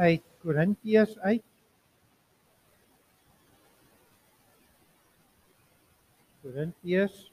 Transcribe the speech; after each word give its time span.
uit 0.00 0.24
Korintiërs 0.40 1.18
uit. 1.18 1.44
Korintiërs 6.40 7.26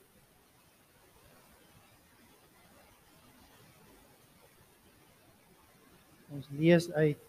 Ons 6.28 6.52
lees 6.60 6.90
uit 6.92 7.24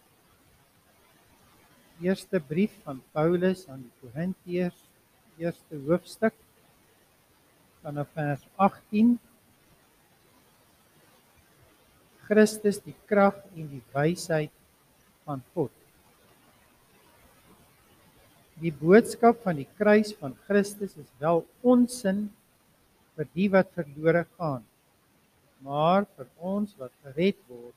Eerste 2.03 2.39
brief 2.39 2.75
van 2.83 2.99
Paulus 3.15 3.63
aan 3.71 3.81
die 3.81 3.95
Korintiërs, 4.03 4.77
eerste 5.39 5.79
hoofstuk 5.87 6.35
vanaf 7.79 8.11
vers 8.15 8.43
18 8.55 9.15
Christus 12.27 12.83
die 12.83 12.95
krag 13.07 13.39
en 13.55 13.71
die 13.71 13.83
wysheid 13.95 14.58
van 15.29 15.43
God. 15.53 15.71
Die 18.59 18.73
boodskap 18.75 19.39
van 19.45 19.61
die 19.61 19.69
kruis 19.77 20.11
van 20.19 20.33
Christus 20.47 20.97
is 20.99 21.11
wel 21.21 21.45
onsin 21.61 22.25
vir 23.15 23.29
die 23.37 23.47
wat 23.53 23.69
verlore 23.77 24.25
gaan. 24.39 24.65
Maar 25.63 26.07
vir 26.17 26.27
ons 26.55 26.73
wat 26.79 26.91
gered 27.05 27.39
word, 27.51 27.75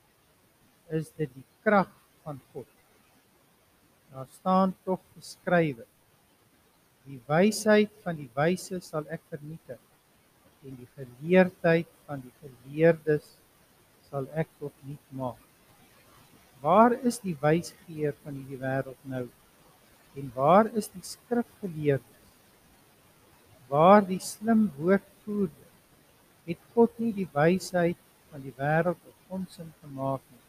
is 0.91 1.11
dit 1.19 1.29
die 1.35 1.45
krag 1.63 1.91
van 2.25 2.41
God. 2.51 2.67
Daar 4.11 4.27
staan 4.39 4.75
tog 4.87 5.01
geskrywe: 5.15 5.85
Die 7.07 7.19
wysheid 7.27 7.91
van 8.03 8.19
die 8.19 8.29
wyse 8.35 8.79
sal 8.83 9.07
ek 9.11 9.23
vernietig 9.31 9.79
en 10.63 10.77
die 10.79 10.87
geleerdheid 10.95 11.89
van 12.07 12.21
die 12.23 12.35
geleerdes 12.39 13.33
sal 14.09 14.29
ek 14.39 14.51
tot 14.61 14.85
niet 14.87 15.11
maak. 15.11 15.52
Waar 16.63 16.93
is 17.03 17.17
die 17.19 17.35
wysgeer 17.41 18.13
van 18.23 18.37
hierdie 18.39 18.59
wêreld 18.61 19.07
nou? 19.11 19.25
En 20.15 20.29
waar 20.35 20.69
is 20.79 20.87
die 20.93 21.03
skrifgeleerdes? 21.03 22.21
Waar 23.67 24.05
die 24.07 24.21
slim 24.23 24.69
woordvoerder? 24.77 25.67
Het 26.47 26.61
God 26.75 26.95
nie 27.03 27.11
die 27.17 27.27
wysheid 27.33 27.99
van 28.31 28.45
die 28.45 28.53
wêreld 28.55 29.11
op 29.11 29.35
onsin 29.39 29.73
gemaak 29.81 30.23
nie? 30.29 30.41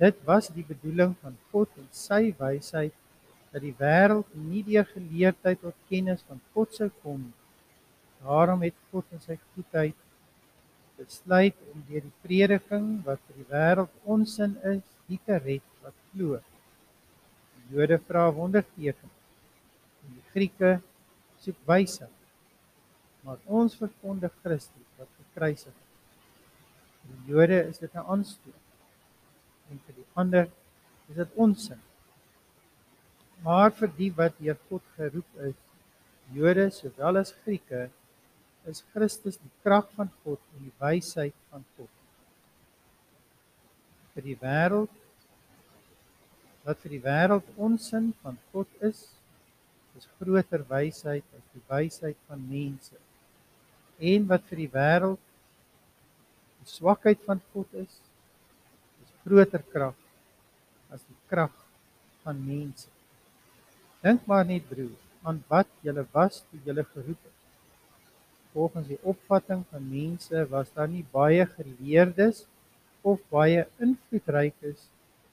Dit 0.00 0.24
was 0.24 0.48
die 0.54 0.64
bedoeling 0.64 1.12
van 1.20 1.36
God 1.52 1.76
en 1.76 1.88
sy 1.92 2.30
wysheid 2.38 2.96
dat 3.52 3.60
die 3.66 3.76
wêreld 3.76 4.32
nie 4.32 4.62
deur 4.64 4.88
geleerdheid 4.94 5.60
tot 5.60 5.76
kennis 5.92 6.24
van 6.28 6.40
God 6.54 6.72
sou 6.72 6.88
kom 7.02 7.26
nie. 7.26 7.36
Daarom 8.24 8.64
het 8.64 8.76
God 8.94 9.12
in 9.12 9.20
sy 9.26 9.36
goedheid 9.50 9.96
besluit 11.00 11.56
om 11.72 11.82
deur 11.88 12.04
die 12.04 12.16
prediking 12.24 12.86
wat 13.06 13.20
vir 13.26 13.40
die 13.40 13.48
wêreld 13.50 13.98
onsin 14.14 14.56
is, 14.74 14.84
die 15.08 15.18
te 15.26 15.38
red 15.40 15.66
wat 15.84 15.96
glo. 16.12 16.38
Die 17.56 17.76
Jode 17.76 17.98
vra 18.06 18.28
wonderteken. 18.36 19.12
En 20.04 20.16
die 20.16 20.26
Grieke 20.34 20.72
soek 21.40 21.60
wysheid. 21.68 22.16
Maar 23.24 23.40
ons 23.60 23.76
verkondig 23.76 24.32
Christus 24.44 24.88
wat 24.98 25.08
gekruisig 25.18 25.72
is. 25.72 25.86
Vir 27.00 27.14
die 27.14 27.34
Jode 27.34 27.60
is 27.68 27.78
dit 27.78 27.94
'n 27.94 28.06
aanstoot 28.14 28.66
en 29.70 29.80
vir 29.86 29.94
die 29.94 30.08
ander 30.14 30.48
is 31.08 31.16
dit 31.16 31.36
onsin. 31.36 31.80
Maar 33.44 33.70
vir 33.72 33.90
die 33.96 34.10
wat 34.16 34.36
deur 34.38 34.58
God 34.68 34.82
geroep 34.96 35.40
is, 35.48 35.56
Jode 36.34 36.70
sowel 36.70 37.16
as 37.16 37.32
Grieke, 37.42 37.88
is 38.68 38.84
Christus 38.92 39.38
die 39.40 39.50
krag 39.64 39.88
van 39.96 40.10
God 40.24 40.40
wysheid 40.80 41.36
van 41.50 41.64
God. 41.76 41.90
Vir 44.14 44.26
die 44.26 44.38
wêreld 44.40 44.96
wat 46.64 46.80
vir 46.82 46.92
die 46.92 47.02
wêreld 47.04 47.46
onsin 47.56 48.10
van 48.22 48.36
God 48.52 48.68
is, 48.84 49.06
is 49.98 50.06
groter 50.18 50.62
wysheid 50.68 51.24
as 51.36 51.46
die 51.54 51.62
wysheid 51.70 52.18
van 52.28 52.42
mense. 52.50 52.98
En 53.98 54.28
wat 54.28 54.44
vir 54.50 54.64
die 54.64 54.70
wêreld 54.72 55.26
die 56.60 56.68
swakheid 56.68 57.20
van 57.26 57.40
God 57.54 57.80
is, 57.80 57.96
is 59.00 59.12
groter 59.24 59.64
krag 59.72 59.96
as 60.92 61.02
die 61.06 61.18
krag 61.30 61.54
van 62.24 62.40
mense. 62.44 62.88
Dink 64.04 64.26
maar 64.28 64.46
net 64.48 64.64
broer, 64.68 64.96
aan 65.24 65.42
wat 65.48 65.68
jy 65.84 65.94
was 66.12 66.40
toe 66.48 66.60
jy 66.64 66.84
geroep 66.94 67.29
volgens 68.52 68.88
die 68.90 69.00
opvatting 69.02 69.64
van 69.70 69.88
mense 69.88 70.46
was 70.50 70.72
daar 70.74 70.88
nie 70.88 71.04
baie 71.12 71.46
geleerdes 71.56 72.46
of 73.02 73.20
baie 73.28 73.66
invloedrykes 73.78 74.88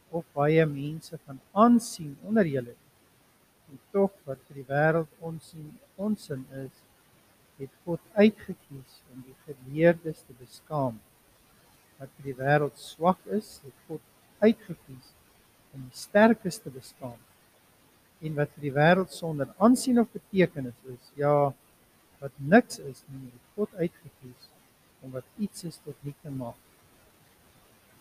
of 0.10 0.26
baie 0.34 0.66
mense 0.66 1.18
van 1.26 1.40
aansien 1.52 2.18
onder 2.24 2.48
julle 2.48 2.76
en 3.68 3.80
tog 3.92 4.14
wat 4.28 4.40
vir 4.48 4.62
die 4.62 4.68
wêreld 4.70 5.26
onsien 5.30 5.72
onsin 6.08 6.46
is 6.64 6.84
het 7.58 7.74
God 7.86 8.02
uitgekies 8.14 9.00
om 9.14 9.24
die 9.26 9.36
geleerdes 9.48 10.22
te 10.28 10.36
beskaam. 10.38 11.00
Wat 11.98 12.12
vir 12.18 12.30
die 12.30 12.36
wêreld 12.38 12.78
swak 12.78 13.24
is 13.34 13.58
het 13.66 13.86
God 13.88 14.04
uitgekies 14.44 15.14
om 15.74 15.88
die 15.88 15.98
sterkes 15.98 16.62
te 16.62 16.74
beskaam. 16.74 17.18
En 18.22 18.38
wat 18.38 18.54
vir 18.56 18.68
die 18.68 18.76
wêreld 18.76 19.14
sonder 19.14 19.50
aansien 19.58 20.00
of 20.02 20.14
betekenis 20.14 20.78
is 20.94 21.12
ja 21.18 21.34
wat 22.22 22.34
niks 22.42 22.80
is 22.82 23.04
nie, 23.12 23.30
het 23.30 23.56
God 23.58 23.74
uitgekies 23.78 24.50
om 25.06 25.14
wat 25.14 25.26
iets 25.42 25.68
is 25.68 25.78
tot 25.86 25.98
nie 26.06 26.16
te 26.24 26.32
maak. 26.34 26.58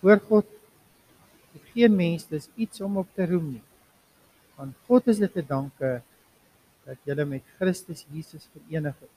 Voor 0.00 0.20
God 0.28 0.48
het 1.52 1.72
geen 1.74 1.96
mens 1.96 2.26
dis 2.28 2.48
iets 2.56 2.80
om 2.84 3.00
op 3.02 3.08
te 3.16 3.26
roem 3.28 3.50
nie. 3.56 3.64
Want 4.56 4.76
God 4.88 5.12
is 5.12 5.20
dit 5.20 5.32
te 5.32 5.44
danke 5.44 5.98
dat 6.86 7.08
jy 7.08 7.26
met 7.28 7.44
Christus 7.58 8.06
Jesus 8.12 8.48
verenig 8.54 8.96
is. 9.04 9.14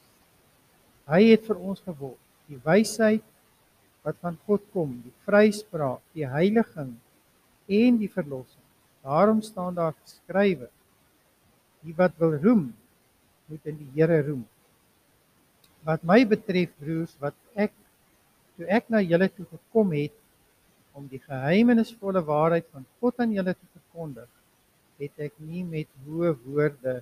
Hy 1.09 1.21
het 1.31 1.45
vir 1.47 1.61
ons 1.63 1.81
geword 1.85 2.19
die 2.49 2.59
wysheid 2.65 3.25
wat 4.03 4.17
van 4.23 4.37
God 4.47 4.63
kom, 4.73 4.91
die 5.03 5.13
vryspraak, 5.27 6.01
die 6.17 6.27
heiliging 6.27 6.95
en 7.69 7.97
die 7.99 8.09
verlossing. 8.11 8.65
Daarom 9.05 9.41
staan 9.45 9.75
daar 9.77 9.93
geskrywe: 9.95 10.67
Die 11.85 11.95
wat 11.95 12.15
wil 12.19 12.35
roem, 12.41 12.71
moet 13.47 13.67
in 13.69 13.77
die 13.79 13.91
Here 13.95 14.21
roem 14.25 14.47
wat 15.89 16.03
my 16.05 16.21
betref 16.33 16.73
broers 16.77 17.15
wat 17.23 17.37
ek 17.57 17.73
toe 18.57 18.67
ek 18.77 18.89
na 18.93 19.01
julle 19.01 19.29
toe 19.33 19.47
gekom 19.49 19.93
het 19.97 20.13
om 20.93 21.07
die 21.09 21.21
geheimenisvolle 21.23 22.21
waarheid 22.27 22.67
van 22.75 22.85
God 22.99 23.23
aan 23.23 23.33
julle 23.33 23.55
te 23.57 23.69
verkondig 23.73 24.29
het 24.99 25.23
ek 25.29 25.37
nie 25.41 25.63
met 25.63 25.89
hoë 26.05 26.35
woorde 26.43 26.99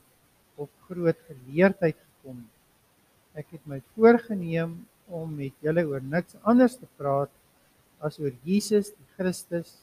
of 0.62 0.70
groot 0.88 1.18
geleerdheid 1.28 1.98
gekom 1.98 2.40
nie. 2.40 2.54
Ek 3.38 3.50
het 3.54 3.66
my 3.70 3.82
voorgenem 3.96 4.78
om 5.14 5.34
met 5.40 5.66
julle 5.66 5.84
oor 5.90 6.04
niks 6.04 6.38
anders 6.48 6.78
te 6.80 6.88
praat 7.00 7.34
as 8.06 8.20
oor 8.22 8.34
Jesus 8.48 8.94
die 8.94 9.10
Christus 9.18 9.76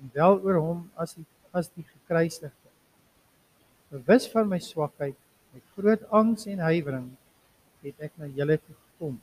en 0.00 0.10
wel 0.16 0.38
oor 0.40 0.60
hom 0.62 0.86
as 0.96 1.16
die 1.18 1.28
as 1.52 1.66
die 1.76 1.84
gekruisigde. 1.84 2.70
Bewus 3.92 4.24
van 4.32 4.46
my 4.48 4.56
swakheid 4.64 5.18
met 5.52 5.74
groot 5.76 6.06
angs 6.08 6.46
en 6.48 6.62
huiwering 6.64 7.10
het 7.82 8.08
ek 8.08 8.18
na 8.20 8.28
julle 8.30 8.58
toe 8.62 8.74
gekom. 8.74 9.16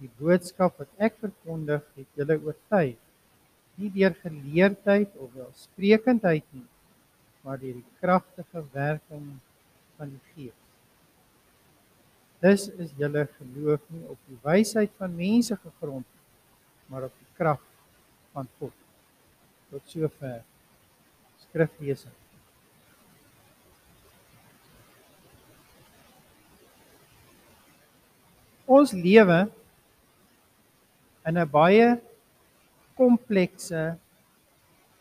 Die 0.00 0.10
boodskap 0.20 0.76
wat 0.80 0.90
ek 1.08 1.16
verkondig, 1.22 1.84
het 1.96 2.20
julle 2.20 2.36
oortuig, 2.38 2.98
nie 3.76 3.90
deur 3.92 4.14
geleerdheid 4.22 5.16
of 5.20 5.32
welsprekendheid 5.36 6.44
nie, 6.56 6.66
maar 7.44 7.60
deur 7.60 7.76
die 7.78 7.98
kragtige 8.00 8.62
werking 8.72 9.26
van 9.96 10.12
die 10.12 10.22
Gees. 10.32 10.62
Dis 12.44 12.66
is 12.82 12.92
julle 13.00 13.24
geloof 13.38 13.84
nie 13.92 14.04
op 14.12 14.28
die 14.28 14.38
wysheid 14.44 14.92
van 15.00 15.16
mense 15.16 15.56
gegrond 15.56 16.04
nie, 16.04 16.26
maar 16.92 17.08
op 17.08 17.16
die 17.16 17.32
krag 17.38 17.62
van 18.36 18.48
God. 18.60 18.76
Tot 19.72 19.88
sover 19.90 20.42
skriflesing. 21.46 22.25
Ons 28.76 28.92
lewe 28.92 29.40
in 31.26 31.38
'n 31.38 31.50
baie 31.50 31.88
komplekse 32.96 33.82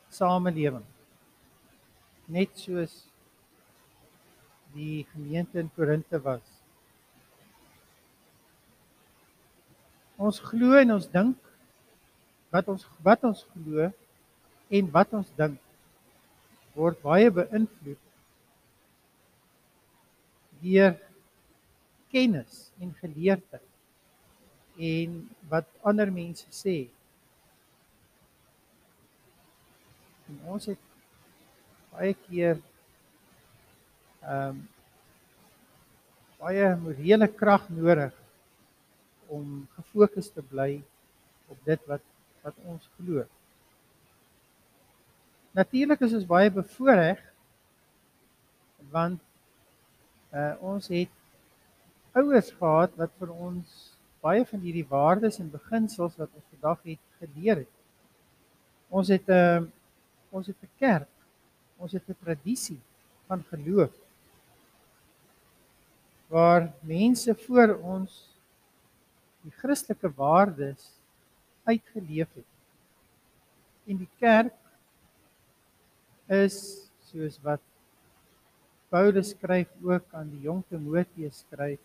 samelewing. 0.09 0.85
Net 2.27 2.51
soos 2.57 2.93
die 4.73 5.05
gemeente 5.13 5.59
in 5.59 5.69
Korinthe 5.75 6.19
was. 6.19 6.43
Ons 10.17 10.39
glo 10.39 10.75
en 10.79 10.95
ons 10.95 11.07
dink 11.11 11.37
wat 12.51 12.67
ons 12.71 12.87
wat 13.03 13.23
ons 13.27 13.45
glo 13.53 13.91
en 14.69 14.91
wat 14.91 15.13
ons 15.13 15.31
dink 15.39 15.59
word 16.75 16.99
baie 17.03 17.31
beïnvloed 17.31 18.01
deur 20.63 20.95
kennis 22.15 22.69
en 22.79 22.93
geleerdheid 23.01 23.71
en 24.75 25.17
wat 25.51 25.67
ander 25.87 26.11
mense 26.11 26.47
sê. 26.51 26.85
En 30.27 30.39
ons 30.55 30.67
het 30.71 30.81
baie 31.95 32.15
keer 32.27 32.57
ehm 34.23 34.55
um, 34.55 34.63
baie 36.45 36.65
morele 36.77 37.25
krag 37.31 37.63
nodig 37.73 38.13
om 39.33 39.63
gefokus 39.77 40.27
te 40.33 40.43
bly 40.45 40.75
op 41.49 41.61
dit 41.65 41.87
wat 41.89 42.03
wat 42.43 42.57
ons 42.69 42.89
glo. 42.97 43.23
Natuurlik 45.57 46.03
is 46.05 46.13
ons 46.19 46.27
baie 46.29 46.51
bevoordeel 46.53 47.23
want 48.91 49.21
uh, 50.35 50.53
ons 50.61 50.91
het 50.93 51.24
ouers 52.15 52.51
gehad 52.59 52.95
wat 52.99 53.11
vir 53.19 53.31
ons 53.33 53.73
baie 54.23 54.45
van 54.47 54.61
hierdie 54.63 54.87
waardes 54.89 55.39
en 55.41 55.51
beginsels 55.51 56.15
wat 56.17 56.31
ons 56.31 56.47
vandag 56.53 56.79
het 56.87 57.01
geleer 57.19 57.63
het. 57.65 57.73
Ons 58.89 59.11
het 59.13 59.27
'n 59.27 59.31
uh, 59.31 59.55
eh, 59.55 59.63
ons 60.31 60.47
het 60.47 60.63
'n 60.63 60.71
kerk. 60.79 61.11
Ons 61.77 61.91
het 61.91 62.09
'n 62.09 62.17
tradisie 62.23 62.79
van 63.27 63.43
geloof 63.51 63.93
waar 66.27 66.73
mense 66.81 67.35
voor 67.35 67.75
ons 67.83 68.11
die 69.41 69.51
Christelike 69.51 70.09
waardes 70.15 70.89
uitgeleef 71.63 72.27
het. 72.33 72.51
En 73.85 73.97
die 73.97 74.09
kerk 74.19 74.57
is 76.27 76.89
soos 77.11 77.37
wat 77.45 77.61
Paulus 78.89 79.29
skryf 79.29 79.69
ook 79.83 80.05
aan 80.11 80.29
die 80.29 80.41
jong 80.47 80.63
Timoteus 80.69 81.43
skryf 81.45 81.79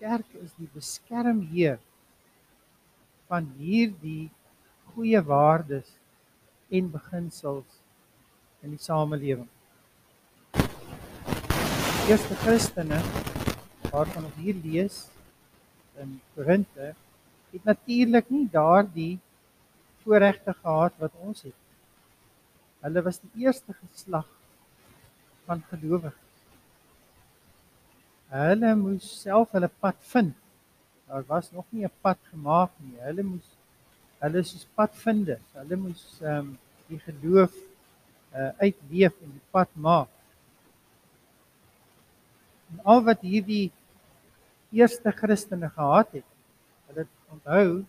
kerk 0.00 0.36
is 0.40 0.52
die 0.56 0.68
beskermheer 0.72 1.76
van 3.28 3.50
hierdie 3.60 4.30
goeie 4.94 5.20
waardes 5.26 5.90
en 6.72 6.88
beginsels 6.92 7.80
in 8.64 8.72
die 8.72 8.80
samelewing. 8.80 9.48
Eerste 12.08 12.38
Christene 12.40 13.02
waarvan 13.90 14.30
ons 14.30 14.40
hier 14.40 14.56
lees 14.64 15.02
in 16.00 16.16
Korinte 16.34 16.94
het 17.50 17.68
natuurlik 17.68 18.32
nie 18.32 18.46
daardie 18.50 19.12
voorregte 20.00 20.54
gehad 20.62 20.96
wat 21.02 21.20
ons 21.20 21.44
het. 21.44 21.56
Hulle 22.80 23.04
was 23.04 23.20
die 23.20 23.44
eerste 23.44 23.76
geslag 23.76 24.28
van 25.44 25.60
gelowiges. 25.68 26.29
Hulle 28.30 28.74
moes 28.78 29.06
self 29.22 29.50
hulle 29.56 29.68
pad 29.82 29.96
vind. 30.12 30.34
Daar 31.10 31.24
was 31.26 31.50
nog 31.52 31.66
nie 31.70 31.84
'n 31.84 31.92
pad 32.00 32.18
gemaak 32.30 32.70
nie. 32.78 32.98
Hulle 33.06 33.22
moes 33.22 33.48
hulle 34.20 34.38
is 34.38 34.66
padvinders. 34.74 35.48
Hulle 35.52 35.76
moes 35.76 36.02
ehm 36.20 36.38
um, 36.38 36.58
die 36.86 36.98
geloof 36.98 37.54
uh, 38.34 38.50
uitleef 38.58 39.14
en 39.22 39.30
die 39.32 39.46
pad 39.50 39.68
maak. 39.74 40.08
En 42.70 42.80
al 42.84 43.02
wat 43.04 43.20
hierdie 43.26 43.72
eerste 44.70 45.10
Christene 45.10 45.70
gehad 45.70 46.12
het, 46.12 46.28
hulle 46.86 47.06
onthou 47.34 47.84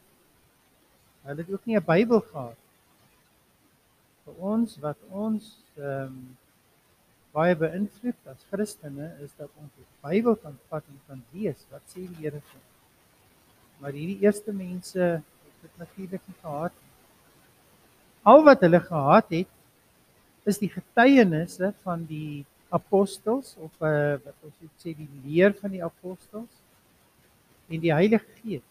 hulle 1.22 1.44
het 1.44 1.54
ook 1.54 1.66
nie 1.66 1.78
'n 1.78 1.86
Bybel 1.86 2.22
gehad. 2.22 2.58
Vir 4.26 4.34
ons 4.54 4.78
wat 4.78 4.98
ons 5.10 5.58
ehm 5.78 6.06
um, 6.06 6.38
baie 7.36 7.56
beïnvloed 7.56 8.32
as 8.32 8.44
Christene 8.52 9.08
is 9.24 9.32
dat 9.40 9.50
ons 9.62 9.72
die 9.78 9.88
Bybel 10.04 10.36
kan 10.44 10.58
vat 10.70 10.88
en 10.92 11.00
kan 11.08 11.22
lees 11.36 11.64
wat 11.72 11.84
sê 11.94 12.04
die 12.04 12.20
Here 12.20 12.40
vir 12.40 12.60
ons. 12.60 12.70
Maar 13.82 13.96
hierdie 13.98 14.20
eerste 14.26 14.54
mense 14.54 15.00
het 15.02 15.64
dit 15.64 15.78
natuurlik 15.80 16.26
nie 16.28 16.40
gehad 16.42 16.76
nie. 16.76 16.90
Al 18.32 18.44
wat 18.46 18.66
hulle 18.66 18.82
gehad 18.84 19.32
het 19.34 20.50
is 20.52 20.60
die 20.62 20.70
getuienisse 20.74 21.72
van 21.86 22.04
die 22.10 22.44
apostels 22.74 23.56
of 23.60 23.72
uh, 23.84 24.18
wat 24.24 24.36
ons 24.48 24.60
moet 24.60 24.84
sê 24.84 24.94
die 24.98 25.10
leer 25.26 25.56
van 25.58 25.74
die 25.74 25.84
apostels 25.86 26.60
en 27.72 27.82
die 27.84 27.94
Heilige 27.94 28.28
Gees. 28.42 28.68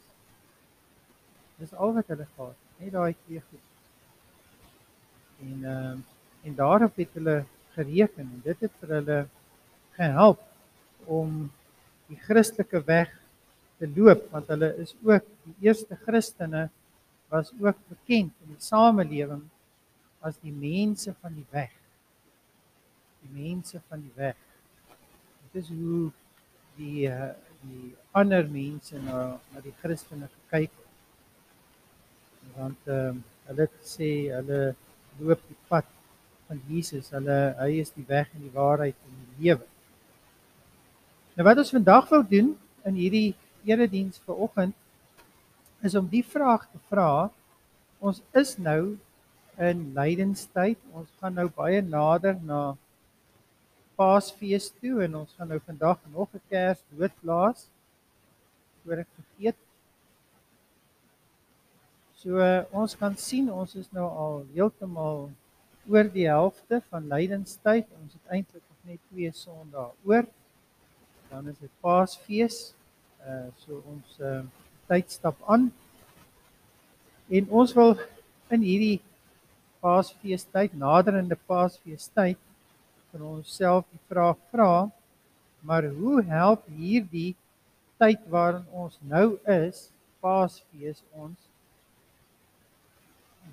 Dis 1.61 1.73
al 1.77 1.97
wat 1.97 2.09
hulle 2.13 2.29
gehad 2.37 2.55
het, 2.55 2.85
net 2.85 2.95
daai 2.97 3.17
twee 3.25 3.43
goed. 3.49 3.67
En 5.49 5.69
ehm 5.75 5.99
uh, 5.99 6.09
en 6.41 6.55
daarop 6.57 6.95
het 6.97 7.11
hulle 7.19 7.35
gereken 7.75 8.27
en 8.27 8.43
dit 8.45 8.67
het 8.67 8.77
vir 8.81 8.95
hulle 8.99 9.21
gehelp 9.97 10.43
om 11.07 11.49
die 12.11 12.19
Christelike 12.27 12.83
weg 12.87 13.13
te 13.79 13.89
loop 13.97 14.27
want 14.35 14.51
hulle 14.53 14.75
is 14.83 14.95
ook 15.07 15.27
die 15.47 15.69
eerste 15.69 15.97
Christene 16.05 16.69
was 17.31 17.53
ook 17.61 17.79
bekend 17.89 18.35
in 18.45 18.55
die 18.55 18.65
samelewing 18.65 19.45
as 20.21 20.37
die 20.43 20.53
mense 20.53 21.15
van 21.23 21.35
die 21.35 21.47
weg. 21.51 21.73
Die 23.23 23.31
mense 23.33 23.81
van 23.89 24.03
die 24.03 24.13
weg. 24.17 24.37
Dit 25.53 25.63
is 25.63 25.71
hoe 25.73 26.11
die 26.77 27.07
uh, 27.09 27.33
die 27.61 27.93
ander 28.17 28.47
mense 28.49 28.99
na 29.05 29.39
na 29.53 29.63
die 29.65 29.75
Christene 29.83 30.29
gekyk 30.33 30.73
het. 30.73 30.87
Want 32.57 32.89
ehm 32.89 33.17
um, 33.17 33.25
hulle 33.51 33.67
gesê 33.79 34.11
hulle 34.31 34.61
loop 35.19 35.41
die 35.49 35.59
pad 35.69 35.89
van 36.51 36.61
Jesus. 36.67 37.13
Hulle 37.15 37.39
hy 37.61 37.71
is 37.79 37.93
die 37.95 38.07
weg 38.09 38.31
en 38.35 38.43
die 38.43 38.55
waarheid 38.55 38.97
en 39.07 39.19
die 39.21 39.47
lewe. 39.47 39.67
Nou 41.39 41.47
wat 41.47 41.63
ons 41.63 41.71
vandag 41.73 42.11
wil 42.11 42.25
doen 42.27 42.51
in 42.91 42.99
hierdie 42.99 43.29
erediens 43.69 44.19
vanoggend 44.27 44.75
is 45.87 45.95
om 45.95 46.09
die 46.11 46.25
vraag 46.27 46.67
te 46.73 46.81
vra. 46.91 47.31
Ons 48.03 48.21
is 48.37 48.57
nou 48.59 48.99
in 49.61 49.87
lydenstyd. 49.97 50.81
Ons 50.97 51.09
gaan 51.21 51.39
nou 51.39 51.47
baie 51.55 51.81
nader 51.85 52.37
na 52.43 52.75
Paasfees 54.01 54.71
toe 54.81 55.05
en 55.05 55.21
ons 55.23 55.35
gaan 55.37 55.51
nou 55.53 55.61
vandag 55.65 56.01
nog 56.13 56.29
'n 56.35 56.43
kers 56.49 56.83
doodblaas. 56.91 57.69
Voor 58.83 59.05
ek 59.05 59.09
vergeet. 59.17 59.57
So 62.21 62.37
ons 62.73 62.97
kan 62.97 63.17
sien 63.17 63.53
ons 63.53 63.75
is 63.75 63.89
nou 63.93 64.09
al 64.09 64.47
heeltemal 64.55 65.31
oor 65.91 66.11
die 66.13 66.29
helfte 66.31 66.81
van 66.91 67.09
lydenstyd. 67.11 67.89
Ons 68.03 68.15
het 68.15 68.37
eintlik 68.37 68.63
nog 68.63 68.93
net 68.93 69.01
twee 69.11 69.33
Sondae 69.35 69.91
oor. 70.07 70.29
Dan 71.31 71.51
is 71.51 71.59
dit 71.59 71.73
Paasfees. 71.83 72.71
Uh 73.27 73.49
so 73.65 73.83
ons 73.91 74.19
uh 74.23 74.41
tyd 74.91 75.11
stap 75.11 75.39
aan. 75.47 75.69
En 77.31 77.51
ons 77.51 77.75
wil 77.75 77.95
in 78.51 78.63
hierdie 78.67 79.01
Paasfeestyd, 79.81 80.75
naderende 80.77 81.39
Paasfeestyd 81.49 82.39
vir 83.11 83.23
onsself 83.27 83.87
die 83.91 84.03
vraag 84.11 84.39
vra, 84.51 84.91
maar 85.67 85.87
hoe 85.95 86.21
help 86.27 86.67
hierdie 86.75 87.35
tyd 88.03 88.21
waarin 88.33 88.67
ons 88.73 88.99
nou 89.03 89.39
is, 89.51 89.89
Paasfees 90.21 91.01
ons 91.17 91.49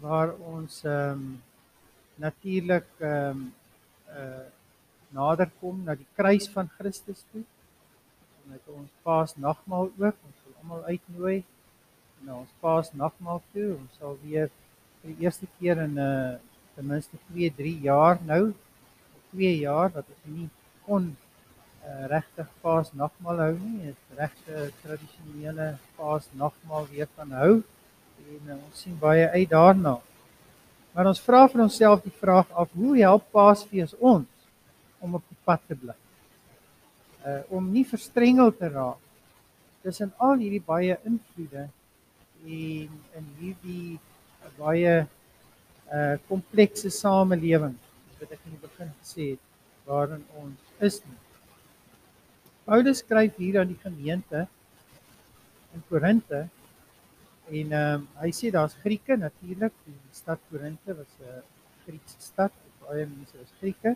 waar 0.01 0.33
ons 0.53 0.81
ehm 0.85 1.21
um, 1.21 1.29
natuurlik 2.17 2.87
ehm 2.99 3.29
um, 3.29 3.53
uh 4.17 4.45
nader 5.17 5.49
kom 5.61 5.83
na 5.85 5.95
die 5.95 6.07
kruis 6.17 6.49
van 6.51 6.69
Christus 6.77 7.23
toe. 7.31 7.43
Met 8.51 8.63
ons 8.71 8.89
Paas 9.03 9.35
nagmaal 9.35 9.89
ook, 9.95 10.17
ons 10.29 10.41
wil 10.45 10.55
almal 10.61 10.83
uitnooi 10.91 11.37
na 12.27 12.39
ons 12.41 12.51
Paas 12.63 12.91
nagmaal 12.93 13.41
toe. 13.53 13.69
Ons 13.77 13.99
sal 14.01 14.17
weer 14.23 14.49
vir 15.01 15.13
die 15.13 15.25
eerste 15.25 15.47
keer 15.59 15.83
in 15.83 15.95
'n 15.95 15.99
uh, 15.99 16.33
eh, 16.33 16.39
ten 16.75 16.87
minste 16.87 17.17
2, 17.31 17.51
3 17.57 17.79
jaar 17.81 18.19
nou, 18.25 18.53
2 19.31 19.53
jaar 19.59 19.89
wat 19.95 20.05
ons 20.13 20.25
nie 20.35 20.49
kon 20.85 21.07
uh, 21.87 22.05
regtig 22.13 22.49
Paas 22.61 22.91
nagmaal 22.93 23.39
hou 23.45 23.55
nie, 23.59 23.91
'n 23.91 23.95
regte 24.19 24.71
tradisionele 24.83 25.77
Paas 25.95 26.29
nagmaal 26.33 26.87
weer 26.91 27.09
kan 27.15 27.31
hou. 27.31 27.53
En 28.35 28.43
uh, 28.47 28.53
ons 28.67 28.81
sien 28.81 28.99
baie 28.99 29.29
uit 29.29 29.49
daarna. 29.49 29.97
Maar 30.97 31.11
ons 31.11 31.19
vra 31.21 31.43
vir 31.45 31.61
onsself 31.61 31.99
die 32.01 32.15
vraag 32.17 32.47
af, 32.57 32.71
hoe 32.73 32.95
help 32.97 33.27
Paasfees 33.29 33.91
ons 34.01 34.47
om 34.97 35.11
op 35.19 35.25
die 35.29 35.37
pad 35.45 35.61
te 35.69 35.75
bly? 35.77 35.93
Uh 37.21 37.57
om 37.59 37.67
nie 37.69 37.83
verstrengel 37.85 38.49
te 38.57 38.71
raak 38.73 39.03
tussen 39.85 40.09
al 40.17 40.41
hierdie 40.41 40.63
baie 40.65 40.97
invloede 41.05 41.67
en 42.47 42.97
in 43.19 43.29
hierdie 43.43 43.99
baie 44.57 44.95
uh 45.05 46.17
komplekse 46.31 46.89
samelewing 46.89 47.77
wat 48.17 48.33
ek 48.33 48.41
in 48.49 48.57
die 48.57 48.65
begin 48.65 48.89
gesê 48.97 49.31
het 49.35 49.45
waarin 49.85 50.25
ons 50.41 50.83
is 50.89 50.97
nie. 51.05 51.21
Paulus 52.65 53.05
skryf 53.05 53.37
hier 53.37 53.61
aan 53.61 53.69
die 53.69 53.81
gemeente 53.85 54.47
in 55.77 55.85
Korinte 55.91 56.47
En 57.47 57.71
ehm 57.71 57.93
um, 57.93 58.07
hy 58.19 58.31
sê 58.35 58.51
daar's 58.51 58.75
Grieke 58.83 59.15
natuurlik, 59.15 59.73
die 59.85 59.95
stad 60.11 60.39
Korinte 60.49 60.95
was 60.95 61.13
'n 61.19 61.43
Griekse 61.85 62.19
stad, 62.19 62.51
baie 62.83 63.05
mense 63.05 63.37
was 63.37 63.53
Grieke, 63.59 63.95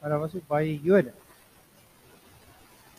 maar 0.00 0.10
daar 0.10 0.18
was 0.18 0.34
ook 0.34 0.46
baie 0.46 0.80
Jode. 0.82 1.12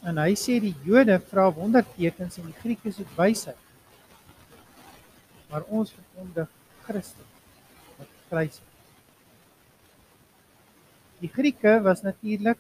En 0.04 0.18
hy 0.18 0.34
sê 0.36 0.60
die 0.60 0.76
Jode 0.84 1.20
vra 1.20 1.52
wondertekens 1.54 2.38
en 2.38 2.46
die 2.46 2.60
Grieke 2.62 2.92
soek 2.92 3.12
wysheid. 3.18 3.60
Maar 5.50 5.64
ons 5.68 5.92
verkondig 5.92 6.50
Christus 6.86 7.28
wat 7.98 8.08
gekruisig 8.08 8.64
is. 8.64 8.70
Die 11.22 11.30
Grieke 11.30 11.82
was 11.86 12.02
natuurlik 12.02 12.58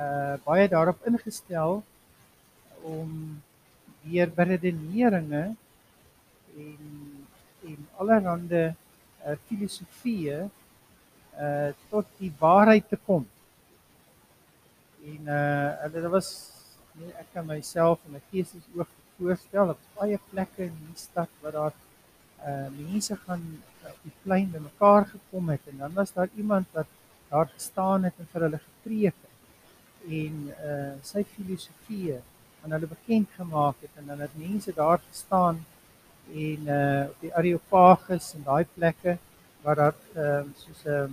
uh 0.00 0.38
baie 0.44 0.68
daarop 0.68 1.02
ingestel 1.06 1.82
om 2.82 3.10
deur 4.02 4.30
beredeneringe 4.38 5.42
en 6.56 7.26
en 7.62 7.88
allerlei 7.98 8.72
uh 9.26 9.36
filosofieë 9.46 10.38
uh 11.38 11.70
tot 11.90 12.08
die 12.18 12.32
waarheid 12.38 12.88
te 12.88 12.98
kom. 13.06 13.26
En 15.12 15.30
uh 15.36 15.68
hulle 15.84 16.02
daar 16.06 16.14
was 16.16 16.32
nee, 16.98 17.12
ek 17.22 17.30
kan 17.34 17.46
myself 17.46 18.02
en 18.06 18.16
my 18.16 18.22
gees 18.30 18.54
ook 18.74 18.90
voorstel 19.18 19.74
op 19.74 19.86
baie 19.98 20.18
plekke 20.30 20.66
in 20.68 20.78
die 20.88 20.98
stad 20.98 21.30
waar 21.42 21.56
daar 21.58 21.76
uh 22.46 22.68
mense 22.78 23.16
gaan 23.26 23.44
op 23.90 24.00
die 24.02 24.14
plein 24.24 24.50
bymekaar 24.50 25.06
gekom 25.12 25.52
het 25.54 25.70
en 25.70 25.78
dan 25.84 25.94
was 25.94 26.12
daar 26.12 26.30
iemand 26.36 26.66
wat 26.72 26.90
daar 27.30 27.48
gestaan 27.54 28.04
het 28.04 28.18
en 28.18 28.28
vir 28.32 28.46
hulle 28.46 28.60
gepreek 28.66 29.18
het 29.24 30.18
en 30.22 30.38
uh 30.70 30.92
sy 31.12 31.24
filosofieë 31.34 32.18
aan 32.62 32.74
hulle 32.76 32.90
bekend 32.90 33.30
gemaak 33.38 33.78
het 33.86 34.00
en 34.02 34.10
dan 34.10 34.24
het 34.26 34.34
mense 34.38 34.74
daar 34.74 35.00
gestaan 35.08 35.62
en 36.30 36.60
uh 36.66 37.08
op 37.08 37.20
die 37.20 37.34
Areopagus 37.34 38.34
en 38.34 38.42
daai 38.44 38.66
plekke 38.74 39.18
waar 39.62 39.76
daar 39.76 39.94
ehm 40.14 40.38
um, 40.38 40.54
soos 40.56 40.82
'n 40.84 40.88
ehm, 40.88 41.12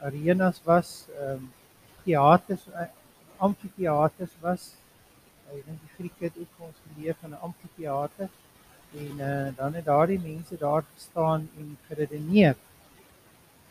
arenas 0.00 0.60
was, 0.64 1.06
ehm 1.20 1.30
um, 1.30 1.50
teaters, 2.04 2.66
uh, 2.66 2.88
amfitheaters 3.36 4.34
was. 4.40 4.74
Ek 5.52 5.64
dink 5.66 5.80
die 5.80 5.94
Grieke 5.96 6.24
het 6.24 6.36
ook 6.38 6.66
ons 6.66 6.78
geleer 6.86 7.16
van 7.20 7.30
'n 7.30 7.42
amfitheater 7.48 8.28
en 8.94 9.14
uh 9.30 9.56
dan 9.56 9.74
het 9.74 9.84
daardie 9.84 10.20
mense 10.20 10.56
daar 10.56 10.84
gestaan 10.94 11.48
en 11.58 11.78
geredeneer. 11.88 12.56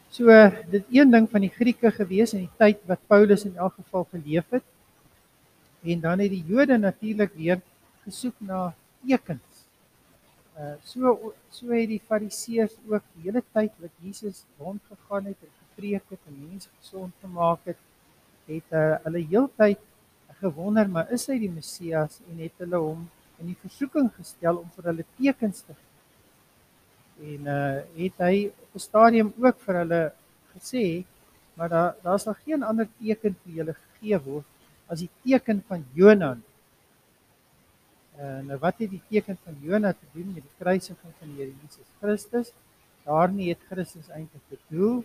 So 0.10 0.26
dit 0.70 0.86
een 0.90 1.12
ding 1.12 1.30
van 1.30 1.42
die 1.42 1.56
Grieke 1.60 1.92
gewees 1.92 2.34
in 2.34 2.46
die 2.48 2.58
tyd 2.58 2.78
wat 2.86 3.08
Paulus 3.08 3.46
in 3.46 3.58
elk 3.58 3.74
geval 3.74 4.08
geleef 4.12 4.46
het. 4.50 4.64
En 5.84 6.00
dan 6.00 6.20
het 6.20 6.30
die 6.30 6.46
Jode 6.48 6.78
natuurlik 6.78 7.34
weer 7.34 7.62
gesoek 8.04 8.36
na 8.38 8.74
tekens 9.06 9.47
Uh 10.58 10.74
so 10.84 11.34
so 11.54 11.70
het 11.70 11.90
die 11.90 12.02
Fariseërs 12.02 12.80
ook 12.90 13.04
die 13.16 13.28
hele 13.28 13.44
tyd 13.54 13.74
wat 13.84 13.94
Jesus 14.02 14.46
rondgegaan 14.58 15.30
het 15.30 15.44
en 15.46 15.52
gepreek 15.60 16.08
het 16.10 16.24
en 16.32 16.40
mense 16.50 16.70
gesond 16.80 17.14
gemaak 17.22 17.70
het, 17.70 17.84
het 18.48 18.74
uh, 18.74 18.96
hulle 19.04 19.22
heeltyd 19.30 19.84
gewonder, 20.40 20.90
maar 20.90 21.12
is 21.14 21.28
hy 21.30 21.38
die 21.42 21.52
Messias 21.52 22.18
en 22.32 22.42
het 22.42 22.58
hulle 22.64 22.82
hom 22.82 23.06
in 23.38 23.52
die 23.52 23.60
versoeking 23.62 24.10
gestel 24.16 24.58
om 24.64 24.74
vir 24.76 24.90
hulle 24.92 25.06
tekens 25.20 25.62
te 25.68 25.78
gee. 25.78 27.36
En 27.36 27.48
uh 27.54 27.78
het 28.02 28.26
hy 28.26 28.36
op 28.50 28.76
'n 28.82 28.86
stadium 28.90 29.34
ook 29.38 29.62
vir 29.66 29.82
hulle 29.84 30.02
gesê, 30.56 30.86
maar 31.54 31.70
daar 31.70 31.96
daar's 32.02 32.26
nog 32.26 32.42
geen 32.46 32.64
ander 32.64 32.90
teken 33.00 33.38
vir 33.44 33.54
julle 33.62 33.74
gegee 33.74 34.20
word 34.26 34.46
as 34.90 35.00
die 35.06 35.10
teken 35.24 35.64
van 35.68 35.86
Jonah 35.94 36.38
En 38.18 38.48
nou 38.50 38.58
wat 38.62 38.80
het 38.82 38.90
die 38.90 39.02
teken 39.10 39.38
van 39.44 39.58
Jona 39.62 39.92
te 39.94 40.08
doen 40.14 40.32
met 40.34 40.42
die 40.42 40.58
kruisiging 40.58 41.14
van 41.20 41.34
die 41.34 41.44
Here 41.44 41.54
Jesus 41.62 41.90
Christus? 42.02 42.54
Daarmee 43.06 43.54
het 43.54 43.62
Christus 43.70 44.10
eintlik 44.10 44.44
bedoel 44.54 45.04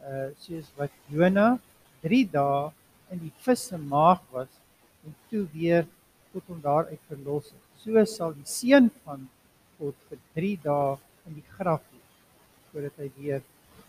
uh 0.00 0.28
soos 0.40 0.68
wat 0.76 0.92
Jona 1.12 1.48
3 2.04 2.20
dae 2.32 2.70
in 3.12 3.20
die 3.24 3.32
vis 3.44 3.66
se 3.68 3.78
maag 3.80 4.20
was 4.32 4.52
en 5.04 5.16
toe 5.32 5.46
weer 5.52 5.86
tot 6.32 6.46
hom 6.52 6.60
daaruit 6.64 7.00
verlos 7.08 7.50
het. 7.50 7.64
So 7.82 8.04
sal 8.04 8.36
die 8.36 8.48
seun 8.48 8.88
van 9.04 9.26
God 9.78 9.96
vir 10.08 10.20
3 10.36 10.54
dae 10.64 10.96
in 11.28 11.36
die 11.40 11.46
graf 11.56 11.84
wees 11.92 12.18
voordat 12.70 13.00
hy 13.02 13.08
weer 13.16 13.42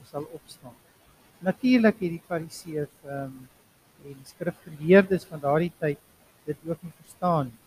sal 0.10 0.28
opstaan. 0.36 0.76
Natuurlik 1.44 2.00
het 2.04 2.16
die 2.18 2.24
Fariseërs 2.28 2.96
ehm 3.08 3.26
um, 3.26 3.42
en 4.02 4.22
skrifgeleerdes 4.26 5.28
van 5.30 5.44
daardie 5.44 5.74
tyd 5.78 6.00
dit 6.48 6.64
ook 6.66 6.80
nie 6.82 6.94
verstaan 7.04 7.52
nie. 7.52 7.61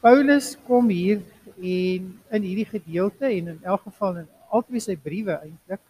Paulus 0.00 0.54
kom 0.64 0.86
hier 0.88 1.18
en 1.60 2.04
in 2.32 2.44
hierdie 2.46 2.64
gedeelte 2.64 3.28
en 3.28 3.50
in 3.52 3.64
elk 3.68 3.82
geval 3.84 4.22
in 4.22 4.28
albei 4.48 4.80
sy 4.80 4.94
briewe 4.96 5.34
eintlik 5.36 5.82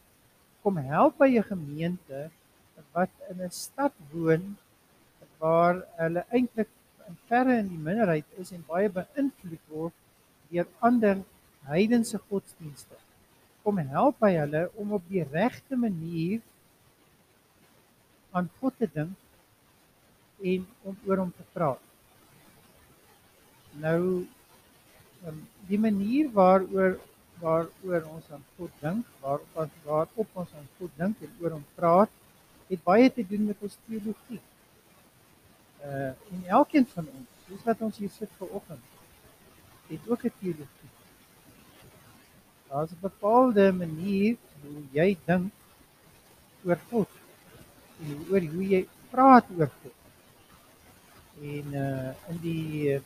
kom 0.66 0.80
help 0.82 1.20
by 1.22 1.28
'n 1.30 1.46
gemeente 1.46 2.22
wat 2.96 3.12
in 3.30 3.38
'n 3.46 3.54
stad 3.54 3.94
woon 4.10 4.56
waar 5.38 5.78
hulle 6.00 6.24
eintlik 6.34 6.70
in 7.06 7.16
verre 7.28 7.54
in 7.62 7.68
die 7.68 7.84
minderheid 7.86 8.26
is 8.42 8.50
en 8.56 8.64
baie 8.72 8.90
beïnvloed 8.98 9.62
word 9.74 9.94
deur 10.50 10.66
ander 10.80 11.22
heidense 11.70 12.18
godsdienste. 12.18 12.98
Kom 13.62 13.78
help 13.78 14.18
by 14.18 14.32
hulle 14.34 14.64
om 14.74 14.92
op 14.98 15.04
die 15.06 15.22
regte 15.22 15.76
manier 15.76 16.40
aan 18.32 18.50
God 18.58 18.74
te 18.78 18.90
dink 18.90 19.14
en 20.42 20.66
om 20.82 20.98
oor 21.06 21.22
hom 21.22 21.32
te 21.38 21.46
praat. 21.54 21.89
Nou 23.78 24.26
um, 25.26 25.48
die 25.68 25.78
manier 25.78 26.30
waaroor 26.32 26.98
waaroor 27.40 28.04
ons 28.12 28.26
aan 28.30 28.42
God 28.56 28.72
dink, 28.80 29.06
waarop 29.20 29.60
ons 29.62 29.76
waarop 29.84 30.40
ons 30.42 30.50
aan 30.58 30.66
God 30.78 30.96
dink 31.00 31.22
en 31.24 31.36
oor 31.40 31.54
hom 31.56 31.66
praat, 31.74 32.10
het 32.68 32.82
baie 32.84 33.08
te 33.12 33.24
doen 33.26 33.46
met 33.48 33.62
ons 33.64 33.78
teologie. 33.86 34.40
Uh 35.80 36.10
en 36.12 36.42
elkeen 36.60 36.86
van 36.92 37.08
ons, 37.08 37.38
soos 37.46 37.64
wat 37.68 37.86
ons 37.86 38.00
hier 38.02 38.12
sit 38.16 38.32
vanoggend, 38.38 38.82
het 39.88 40.08
ook 40.08 40.24
'n 40.24 40.34
teologie. 40.40 40.90
Daar's 42.68 42.92
'n 42.92 43.00
bepaalde 43.00 43.72
manier 43.72 44.36
hoe 44.62 44.82
jy 44.92 45.16
dink 45.24 45.52
oor 46.64 46.80
God 46.90 47.08
en 48.00 48.26
oor 48.30 48.44
hoe 48.54 48.66
jy 48.68 48.82
praat 49.10 49.46
oor 49.56 49.70
God. 49.82 49.96
En 51.40 51.66
uh 51.74 52.12
in 52.28 52.38
die 52.42 53.00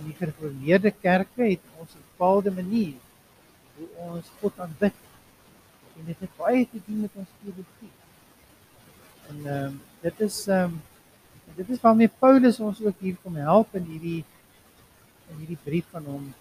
in 0.00 0.08
die 0.08 0.16
gereformeerde 0.16 0.92
kerke 1.02 1.46
het 1.52 1.64
ons 1.78 1.94
'n 1.94 2.04
bepaalde 2.10 2.50
manier 2.50 2.96
hoe 3.76 3.88
ons 4.08 4.26
God 4.40 4.58
aanbid. 4.58 4.96
En 5.96 6.04
dit 6.04 6.18
het 6.18 6.36
baie 6.36 6.68
te 6.72 6.80
doen 6.86 7.00
met 7.00 7.10
ons 7.14 7.28
teologie. 7.40 7.94
En 9.28 9.36
ehm 9.46 9.64
um, 9.64 9.80
dit 10.00 10.20
is 10.20 10.46
ehm 10.48 10.64
um, 10.64 10.82
dit 11.54 11.68
is 11.68 11.80
waarmee 11.80 12.10
Paulus 12.18 12.60
ons 12.60 12.82
ook 12.82 12.98
hier 12.98 13.16
kom 13.22 13.36
help 13.36 13.74
in 13.74 13.84
hierdie 13.84 14.24
in 15.30 15.36
hierdie 15.36 15.62
brief 15.64 15.86
van 15.90 16.04
hom 16.04 16.32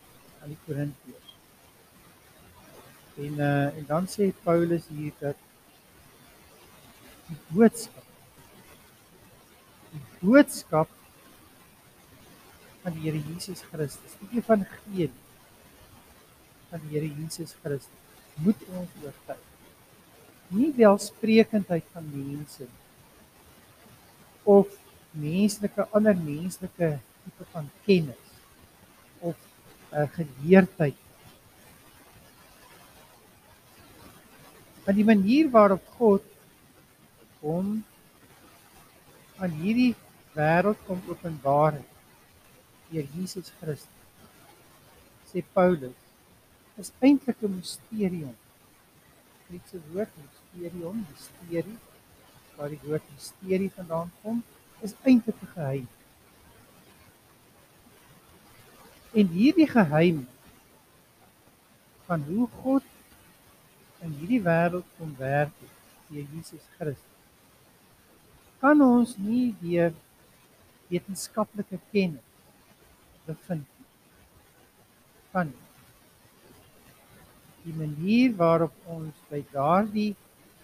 aan 0.41 0.53
die 0.53 0.61
Korintiërs. 0.65 1.35
En 3.15 3.33
uh 3.49 3.77
en 3.77 3.85
dan 3.87 4.07
sê 4.07 4.31
Paulus 4.43 4.87
hier 4.87 5.13
dat 5.19 5.35
die 7.27 7.39
boodskap 7.47 8.05
die 9.91 10.05
boodskap 10.19 10.98
van 12.89 12.97
die 12.97 13.05
Here 13.05 13.21
Jesus 13.21 13.61
Christus, 13.69 14.15
die 14.23 14.39
evangelie 14.39 15.11
van 16.71 16.81
die 16.85 16.95
Here 16.95 17.09
Jesus 17.09 17.53
Christus 17.61 18.41
moet 18.41 18.61
ons 18.73 18.93
oortuig. 19.03 19.43
Nie 20.49 20.71
welsprekendheid 20.73 21.85
van 21.93 22.07
mense 22.09 22.65
of 24.49 24.71
menslike 25.13 25.85
ander 25.93 26.17
menslike 26.17 26.89
tipe 27.25 27.47
van 27.51 27.69
kennis 27.85 28.33
of 29.19 29.35
'n 29.91 30.01
uh, 30.01 30.07
geleerdheid. 30.15 30.97
Maar 34.85 34.95
die 34.97 35.05
manier 35.05 35.49
waarop 35.53 35.85
God 35.99 36.25
hom 37.41 37.83
aan 39.37 39.53
hierdie 39.61 39.93
wêreld 40.33 40.81
kom 40.87 41.01
openbaar 41.05 41.77
het 41.77 41.88
deur 42.91 43.05
Jesus 43.15 43.51
Christus. 43.59 43.97
Sê 45.29 45.43
Paulus, 45.53 45.97
is 46.77 46.91
eintlik 47.01 47.43
'n 47.43 47.55
misterium. 47.55 48.35
Griekse 49.47 49.77
woord 49.91 50.11
mysterium, 50.23 51.05
misterie, 51.11 51.77
waar 52.55 52.69
die 52.69 52.81
woord 52.83 53.05
misterie 53.15 53.71
vandaan 53.77 54.11
kom, 54.21 54.43
is 54.81 54.93
eintlik 55.03 55.41
'n 55.43 55.51
geheim. 55.55 55.87
En 59.13 59.27
hierdie 59.27 59.67
geheim 59.67 60.27
van 62.05 62.21
hoe 62.29 62.47
God 62.61 62.83
in 64.01 64.11
hierdie 64.19 64.41
wêreld 64.41 64.87
kom 64.97 65.15
werk 65.17 65.53
deur 66.09 66.25
Jesus 66.33 66.65
Christus 66.77 67.09
kan 68.59 68.81
ons 68.83 69.15
nie 69.17 69.53
deur 69.61 69.93
wetenskaplike 70.91 71.79
kennis 71.93 72.28
bevind. 73.29 73.67
Van 75.33 75.53
die 77.63 77.75
manier 77.77 78.33
waarop 78.39 78.75
ons 78.89 79.21
by 79.29 79.43
daardie 79.53 80.11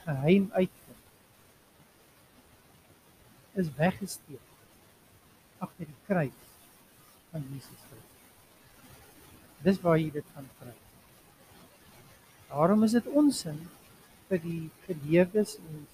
geheim 0.06 0.50
uitvind 0.54 0.84
is 3.56 3.72
weggesteek 3.78 4.54
agter 5.64 5.88
die 5.88 6.02
kruis 6.08 6.42
van 7.32 7.46
Jesus 7.52 7.86
Christus. 7.88 8.12
Dis 9.64 9.80
waar 9.84 10.00
jy 10.00 10.10
dit 10.14 10.28
van 10.36 10.48
kry. 10.60 10.74
Daarom 12.50 12.84
is 12.88 12.96
dit 12.98 13.08
onsin 13.22 13.62
vir 14.30 14.42
die 14.44 14.64
geleerdes 14.86 15.56
en 15.62 15.86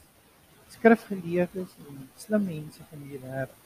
skrifgeleerdes 0.73 1.77
en 1.85 2.05
slim 2.19 2.47
mense 2.49 2.85
van 2.89 3.05
die 3.07 3.21
wêreld. 3.21 3.57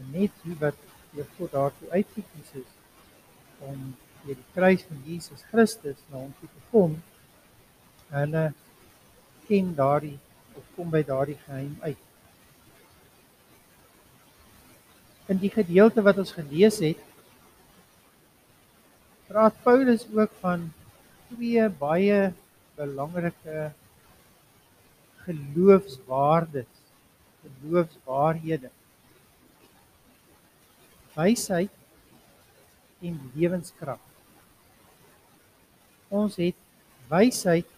En 0.00 0.08
net 0.14 0.36
die 0.44 0.56
wat 0.60 0.78
deur 0.78 0.91
God 1.36 1.52
daartoe 1.52 1.90
uitgekies 1.92 2.54
is 2.62 2.70
om 3.60 3.92
deur 4.22 4.38
die 4.38 4.50
kruis 4.54 4.84
van 4.88 5.00
Jesus 5.06 5.42
Christus 5.50 5.98
na 6.10 6.22
hom 6.22 6.32
toe 6.40 6.48
te 6.48 6.62
kom. 6.70 6.96
Hulle 8.12 8.44
ken 9.48 9.72
daardie 9.76 10.18
of 10.56 10.64
kom 10.76 10.90
by 10.92 11.02
daardie 11.06 11.38
geheim 11.44 11.74
uit. 11.82 12.00
In 15.32 15.40
die 15.42 15.52
gedeelte 15.52 16.04
wat 16.04 16.18
ons 16.22 16.34
gelees 16.36 16.78
het, 16.84 17.00
praat 19.28 19.56
Paulus 19.64 20.04
ook 20.12 20.32
van 20.42 20.68
twee 21.30 21.68
baie 21.80 22.32
belangrike 22.76 23.70
geloofswaardes, 25.24 26.68
geloofswaarhede. 27.42 28.70
Wysheid 31.12 31.70
en 33.02 33.18
lewenskrag. 33.34 34.00
Ons 36.08 36.38
het 36.40 36.56
wysheid 37.10 37.68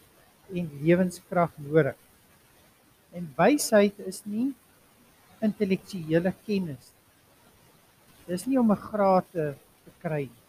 en 0.54 0.68
lewenskrag 0.82 1.54
nodig. 1.58 1.96
En 3.14 3.26
wysheid 3.38 3.98
is 4.06 4.22
nie 4.26 4.52
intellektuele 5.42 6.32
kennis. 6.46 6.92
Dis 8.28 8.46
nie 8.46 8.58
om 8.58 8.70
'n 8.72 8.84
graad 8.88 9.26
te, 9.32 9.54
te 9.84 9.90
kry 10.02 10.22
nie. 10.30 10.44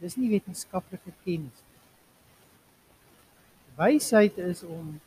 Dis 0.00 0.16
nie 0.16 0.30
wetenskaplike 0.30 1.12
kennis. 1.24 1.60
Wysheid 3.76 4.38
is 4.38 4.62
om 4.62 5.00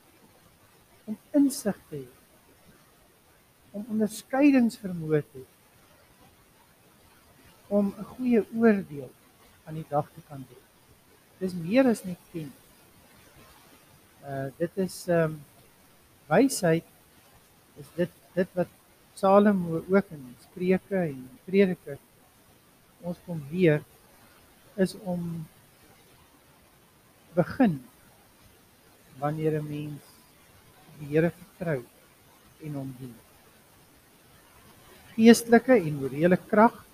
om 1.05 1.17
insig 1.35 1.77
te 1.89 1.95
hê. 1.95 2.07
Om 3.73 3.85
onderskeidingsvermoë 3.89 5.21
te 5.31 5.41
hê. 5.41 5.52
Om 7.77 7.93
'n 7.97 8.09
goeie 8.15 8.41
oordeel 8.53 9.11
aan 9.65 9.79
die 9.79 9.89
dag 9.89 10.07
te 10.13 10.21
kan 10.27 10.45
doen. 10.49 10.65
Dis 11.41 11.53
meer 11.53 11.87
as 11.89 12.03
net 12.03 12.21
kennis. 12.31 12.61
Uh 14.31 14.47
dit 14.57 14.77
is 14.85 14.97
ehm 15.07 15.33
um, 15.33 15.41
wysheid 16.29 16.85
is 17.81 17.89
dit 17.95 18.11
dit 18.33 18.49
wat 18.59 18.69
Salomo 19.13 19.83
ook 19.89 20.11
in 20.15 20.35
Spreuke 20.41 20.97
en 20.97 21.29
Prediker 21.45 21.97
ons 23.03 23.19
kom 23.25 23.41
leer 23.51 23.83
is 24.79 24.95
om 25.03 25.43
begin 27.35 27.75
wanneer 29.19 29.59
'n 29.59 29.67
mens 29.67 30.03
die 30.97 31.07
Here 31.11 31.31
vertrou 31.31 31.81
en 32.63 32.73
hom 32.73 32.95
dien. 32.99 33.15
Geestelike 35.15 35.75
en 35.75 35.99
morele 35.99 36.37
krag 36.37 36.85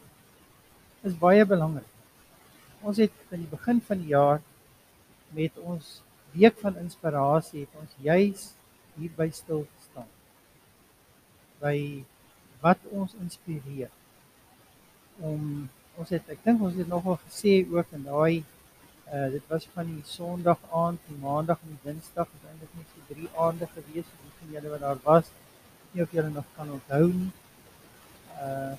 is 1.04 1.16
baie 1.16 1.46
belangrik. 1.46 1.88
Ons 2.82 3.00
het 3.04 3.16
aan 3.32 3.44
die 3.44 3.52
begin 3.52 3.82
van 3.88 4.00
die 4.02 4.14
jaar 4.14 4.42
met 5.36 5.58
ons 5.64 6.00
week 6.34 6.60
van 6.62 6.78
inspirasie 6.80 7.66
het 7.66 7.82
ons 7.82 7.98
juis 8.04 8.46
hier 9.00 9.12
by 9.18 9.30
stil 9.34 9.66
gestaan. 9.78 10.08
By 11.64 11.78
wat 12.64 12.84
ons 12.92 13.16
inspireer. 13.20 13.92
Om 15.20 15.68
ons 16.00 16.14
het 16.16 16.32
ek 16.32 16.44
dink 16.46 16.64
ons 16.64 16.78
het 16.80 16.88
nogal 16.88 17.20
gesê 17.28 17.60
ook 17.68 17.96
in 17.98 18.08
daai 18.08 18.44
uh 19.10 19.28
dit 19.34 19.46
was 19.50 19.66
van 19.74 19.88
die 19.90 20.04
Sondag 20.06 20.60
aand, 20.72 21.00
die 21.10 21.18
Maandag 21.18 21.64
en 21.66 21.80
Dinsdag, 21.84 22.28
het 22.30 22.50
eintlik 22.52 22.76
net 22.78 22.92
so 22.94 23.14
drie 23.14 23.30
aande 23.46 23.68
gewees 23.74 24.12
vir 24.12 24.44
die 24.44 24.54
julle 24.56 24.74
wat 24.76 24.84
daar 24.86 25.02
was. 25.04 25.32
Nie 25.94 26.04
of 26.04 26.14
julle 26.14 26.30
nog 26.30 26.46
kan 26.56 26.70
onthou 26.76 27.08
nie. 27.10 27.32
Uh 28.38 28.76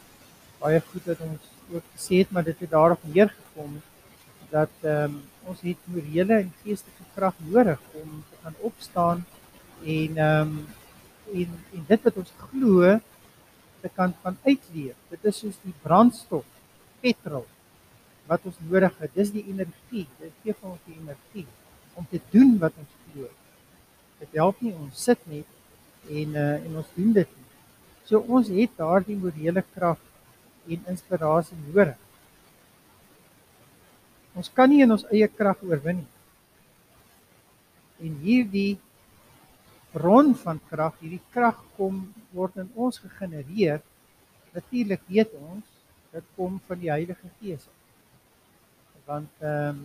baie 0.61 0.81
goed 0.91 1.05
dat 1.09 1.21
ons 1.25 1.49
ook 1.73 1.87
gesê 1.95 2.23
het 2.23 2.33
maar 2.35 2.45
dit 2.45 2.59
het 2.65 2.71
daarop 2.71 3.03
neergekom 3.15 3.79
dat 4.51 4.73
ehm 4.83 5.05
um, 5.05 5.21
ons 5.51 5.61
het 5.65 5.87
morele 5.89 6.37
en 6.43 6.51
geestelike 6.63 7.07
krag 7.15 7.37
nodig 7.47 7.81
om 8.03 8.11
te 8.31 8.37
gaan 8.43 8.57
opstaan 8.69 9.25
en 9.85 10.17
ehm 10.17 10.59
um, 10.59 10.67
en 11.33 11.55
en 11.77 11.85
dit 11.87 12.03
wat 12.09 12.17
ons 12.23 12.33
glo 12.37 12.99
te 13.81 13.91
kan 13.95 14.15
van 14.23 14.37
uitleef. 14.45 14.97
Dit 15.09 15.25
is 15.31 15.39
soos 15.43 15.57
die 15.65 15.75
brandstof, 15.83 16.45
petrol 17.01 17.47
wat 18.31 18.45
ons 18.47 18.59
nodig 18.69 18.93
het. 19.01 19.15
Dis 19.15 19.33
die 19.35 19.47
energie. 19.51 20.07
Dit 20.21 20.35
gee 20.43 20.55
vir 20.55 20.69
ons 20.71 20.83
die 20.87 20.99
energie 20.99 21.47
om 21.99 22.07
te 22.11 22.21
doen 22.35 22.53
wat 22.63 22.77
ons 22.79 22.99
glo. 23.07 23.31
Dit 24.21 24.37
help 24.39 24.61
nie 24.63 24.75
ons 24.77 25.07
sit 25.09 25.25
net 25.31 26.11
en 26.11 26.37
uh, 26.37 26.53
en 26.61 26.77
ons 26.83 26.93
doen 26.97 27.17
dit 27.17 27.35
nie. 27.37 27.49
So 28.09 28.23
ons 28.27 28.51
het 28.53 28.77
daardie 28.79 29.19
morele 29.19 29.65
krag 29.75 29.99
en 30.69 30.87
inspirasie 30.93 31.57
nodig. 31.67 31.97
Ons 34.35 34.51
kan 34.55 34.71
nie 34.71 34.83
in 34.85 34.95
ons 34.95 35.07
eie 35.11 35.29
krag 35.29 35.63
oorwin 35.67 36.03
nie. 36.03 36.11
En 38.01 38.15
hierdie 38.25 38.79
bron 39.93 40.33
van 40.43 40.61
krag, 40.71 40.95
hierdie 41.03 41.23
krag 41.35 41.59
kom 41.77 42.05
word 42.33 42.61
in 42.63 42.71
ons 42.75 43.01
gegenereer. 43.03 43.83
Natuurlik 44.55 45.03
weet 45.09 45.35
ons 45.41 45.67
dit 46.15 46.31
kom 46.37 46.59
van 46.67 46.81
die 46.81 46.93
Heilige 46.93 47.33
Gees. 47.41 47.67
Want 49.07 49.43
ehm 49.43 49.81
um, 49.81 49.83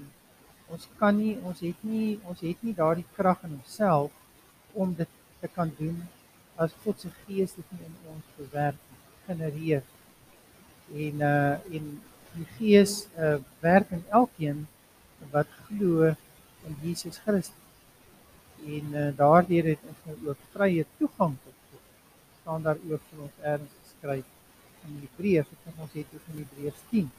ons 0.74 0.88
kan 0.98 1.14
nie 1.14 1.36
ons 1.46 1.60
het 1.62 1.82
nie 1.86 2.16
ons 2.26 2.40
het 2.42 2.62
nie 2.66 2.74
daardie 2.74 3.06
krag 3.14 3.44
in 3.46 3.52
onsself 3.60 4.14
om 4.74 4.96
dit 4.98 5.12
te 5.42 5.50
kan 5.54 5.70
doen 5.78 6.00
as 6.58 6.74
God 6.84 6.98
se 7.00 7.12
Gees 7.26 7.54
dit 7.54 7.76
nie 7.76 7.86
in 7.86 8.00
ons 8.16 8.32
bewerk 8.40 8.80
genereer. 9.28 9.84
En 10.94 11.22
uh 11.22 11.76
en 11.78 11.90
die 12.36 12.48
Gees 12.58 13.08
uh 13.18 13.36
werk 13.60 13.92
in 13.92 14.04
elkeen 14.10 14.68
wat 15.32 15.48
glo 15.68 16.14
in 16.66 16.78
Jesus 16.82 17.18
Christus. 17.18 17.64
En 18.66 18.94
uh, 18.94 19.10
daardeur 19.18 19.66
het 19.74 19.84
ons 19.90 20.06
nou 20.06 20.16
ook 20.30 20.48
vrye 20.54 20.86
toegang 20.98 21.36
tot 21.44 21.54
God. 21.72 21.84
staan 22.42 22.64
daar 22.64 22.80
ook 22.90 23.02
vir 23.10 23.22
ons 23.28 23.38
erns 23.42 23.76
geskryf 23.84 24.26
in 24.86 24.98
Hebreërs, 25.02 25.52
ek 25.54 25.62
dink 25.66 25.86
ons 25.86 25.94
het 25.98 26.18
ook 26.18 26.34
in 26.34 26.42
Hebreërs 26.44 26.82
10 26.90 27.12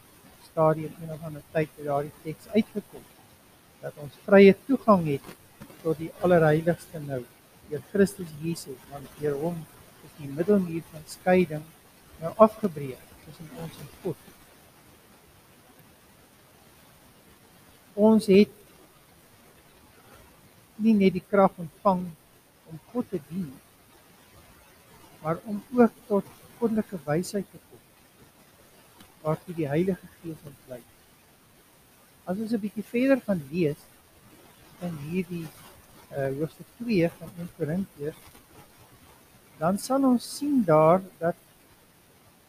stadium 0.56 0.92
een 1.02 1.12
of 1.12 1.24
ander 1.28 1.42
tyd 1.52 1.72
by 1.76 1.86
daardie 1.88 2.12
teks 2.24 2.46
uitgekom 2.54 3.02
dat 3.82 3.98
ons 4.02 4.20
vrye 4.26 4.54
toegang 4.68 5.02
het 5.10 5.26
tot 5.82 5.98
die 6.00 6.12
allerheiligste 6.24 7.02
nou 7.04 7.22
deur 7.70 7.82
Christus 7.90 8.30
Jesus 8.42 8.86
want 8.92 9.10
deur 9.20 9.36
hom 9.42 9.58
is 10.06 10.14
die 10.20 10.30
middelmuur 10.38 10.86
van 10.92 11.04
skeiding 11.10 11.66
nou 12.22 12.32
afgebreek 12.46 13.05
ons 17.96 18.26
het 18.26 18.52
nie 20.76 20.94
net 20.94 21.14
die 21.16 21.24
krag 21.30 21.54
ontvang 21.62 22.02
om 22.70 22.82
God 22.92 23.08
te 23.10 23.20
dien 23.30 23.52
maar 25.22 25.40
om 25.44 25.62
ook 25.74 25.92
tot 26.06 26.26
goddelike 26.58 26.98
wysheid 27.06 27.48
te 27.50 27.58
kom 27.70 27.82
waartoe 29.26 29.54
die 29.58 29.66
Heilige 29.66 30.08
Gees 30.20 30.42
ons 30.46 30.68
lei. 30.70 30.82
As 32.26 32.38
ons 32.38 32.52
'n 32.52 32.62
bietjie 32.62 32.84
verder 32.90 33.20
van 33.28 33.42
lees 33.50 33.80
in 34.86 34.94
hierdie 35.08 35.46
uh 36.14 36.30
hoofstuk 36.38 36.68
2 36.78 37.08
van 37.18 37.30
1 37.42 37.48
Korintiërs 37.56 38.20
dan 39.58 39.78
sal 39.78 40.04
ons 40.04 40.28
sien 40.36 40.62
daar 40.64 41.02
dat 41.18 41.45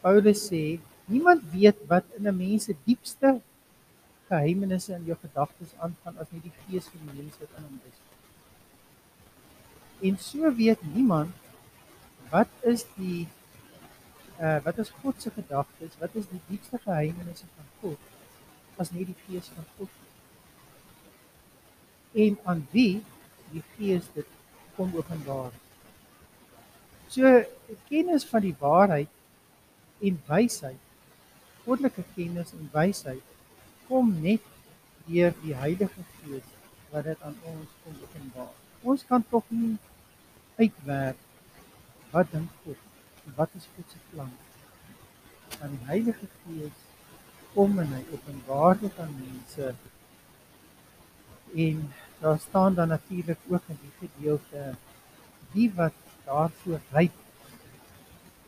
Paulus 0.02 0.48
sê 0.48 0.80
niemand 1.06 1.42
weet 1.52 1.78
wat 1.88 2.06
in 2.18 2.28
'n 2.28 2.38
mens 2.38 2.64
se 2.64 2.76
diepste 2.86 3.42
geheimenisse 4.28 4.94
in 4.94 5.06
jou 5.06 5.18
gedagtes 5.22 5.74
aangaan 5.80 6.18
as 6.20 6.32
nie 6.32 6.44
die 6.44 6.58
Gees 6.66 6.88
van 6.92 7.02
die 7.06 7.16
mens 7.22 7.36
wat 7.40 7.52
in 7.58 7.64
hom 7.64 7.80
is. 7.90 8.00
En 10.08 10.18
so 10.20 10.56
weet 10.56 10.82
niemand 10.94 11.32
wat 12.30 12.52
is 12.62 12.86
die 12.96 13.28
uh 14.40 14.60
wat 14.64 14.78
is 14.78 14.90
God 15.02 15.22
se 15.22 15.32
gedagtes? 15.32 15.98
Wat 16.00 16.16
is 16.16 16.28
die 16.30 16.42
diepste 16.48 16.78
geheimenisse 16.84 17.46
van 17.56 17.66
God 17.82 18.00
as 18.78 18.92
nie 18.92 19.06
die 19.06 19.20
Gees 19.26 19.48
van 19.56 19.66
God 19.78 19.90
nie? 19.90 20.06
En 22.28 22.38
aan 22.44 22.68
wie 22.72 23.04
die 23.52 23.64
Gees 23.76 24.06
dit 24.14 24.30
kom 24.76 24.94
openbaar. 24.96 25.52
So 27.10 27.44
kennis 27.90 28.26
van 28.28 28.42
die 28.44 28.56
waarheid 28.60 29.10
en 30.00 30.20
wysheid, 30.28 30.80
goddelike 31.66 32.04
kennis 32.16 32.54
en 32.54 32.70
wysheid 32.74 33.24
kom 33.88 34.12
net 34.22 34.44
deur 35.08 35.34
die 35.44 35.56
Heilige 35.56 36.04
Gees 36.18 36.50
wat 36.92 37.08
dit 37.08 37.22
aan 37.26 37.36
ons 37.52 37.76
kom 37.84 37.96
openbaar. 38.04 38.54
Ons 38.84 39.06
kan 39.08 39.24
tog 39.32 39.48
nie 39.50 39.76
uitwerk 40.60 41.24
wat 42.12 42.32
dink 42.32 42.52
God? 42.64 42.84
Wat 43.36 43.56
is 43.60 43.68
God 43.76 43.92
se 43.92 44.02
plan? 44.12 44.32
Aan 45.60 45.74
die 45.76 45.86
Heilige 45.90 46.30
Gees 46.44 46.84
kom 47.54 47.80
en 47.82 47.94
hy 47.96 48.04
openbaar 48.14 48.80
dit 48.84 49.00
aan 49.04 49.14
mense 49.20 49.74
en 51.58 51.94
daar 52.20 52.40
staan 52.40 52.76
dan 52.76 52.88
natuurlik 52.88 53.40
ook 53.50 53.72
in 53.74 53.80
die 53.82 53.94
gedeelte 54.00 54.76
die 55.54 55.70
wat 55.76 55.94
daarvoor 56.26 56.82
ryp 56.92 57.16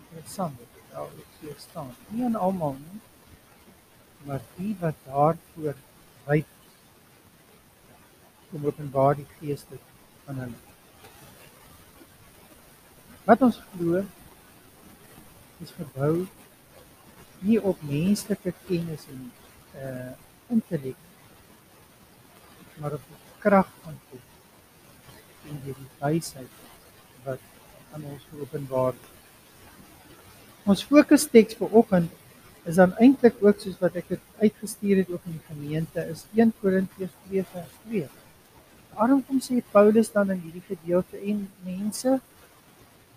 interessant 0.09 0.78
dit 0.89 0.97
daar 0.97 1.09
so 1.41 1.53
staan 1.57 1.95
nie 2.07 2.23
aan 2.25 2.35
almal 2.35 2.75
nie 2.77 3.01
maar 4.25 4.41
die 4.55 4.75
wat 4.79 4.95
daarvoor 5.05 5.75
ryp 6.25 6.47
kom 8.51 8.65
openbaar 8.65 9.15
die 9.15 9.27
geeste 9.39 9.77
van 10.25 10.41
hulle 10.43 10.59
wat 13.25 13.45
ons 13.49 13.59
glo 13.73 14.01
is 15.65 15.75
gebou 15.77 16.15
nie 17.39 17.59
op 17.73 17.85
menslike 17.91 18.55
kennis 18.65 19.05
en 19.13 19.21
uh 19.83 20.11
intellek 20.49 21.05
maar 22.81 22.93
op 22.97 23.05
die 23.11 23.21
krag 23.39 23.69
van 23.83 24.01
God 24.09 25.49
en 25.49 25.61
die 25.65 25.75
wysheid 25.99 26.59
wat 27.23 27.39
aan 27.93 28.03
ons 28.03 28.25
geopenbaar 28.31 28.93
word. 28.93 29.18
Ons 30.69 30.83
fokus 30.85 31.23
teks 31.33 31.55
vir 31.57 31.71
oggend 31.79 32.11
is 32.69 32.77
dan 32.77 32.91
eintlik 33.01 33.39
ook 33.41 33.61
soos 33.63 33.77
wat 33.81 33.95
ek 33.97 34.11
dit 34.13 34.25
uitgestuur 34.43 34.99
het 35.01 35.07
ook 35.09 35.23
in 35.25 35.39
die 35.39 35.47
gemeente 35.47 36.03
is 36.11 36.27
1 36.37 36.51
Korintiërs 36.59 37.15
2 37.29 37.45
vers 37.53 37.71
2. 37.87 38.09
Daarom 38.91 39.23
kom 39.25 39.39
sê 39.41 39.63
Paulus 39.71 40.13
dan 40.13 40.35
in 40.35 40.43
hierdie 40.43 40.61
gedeelte 40.67 41.17
en 41.31 41.41
mense 41.65 42.13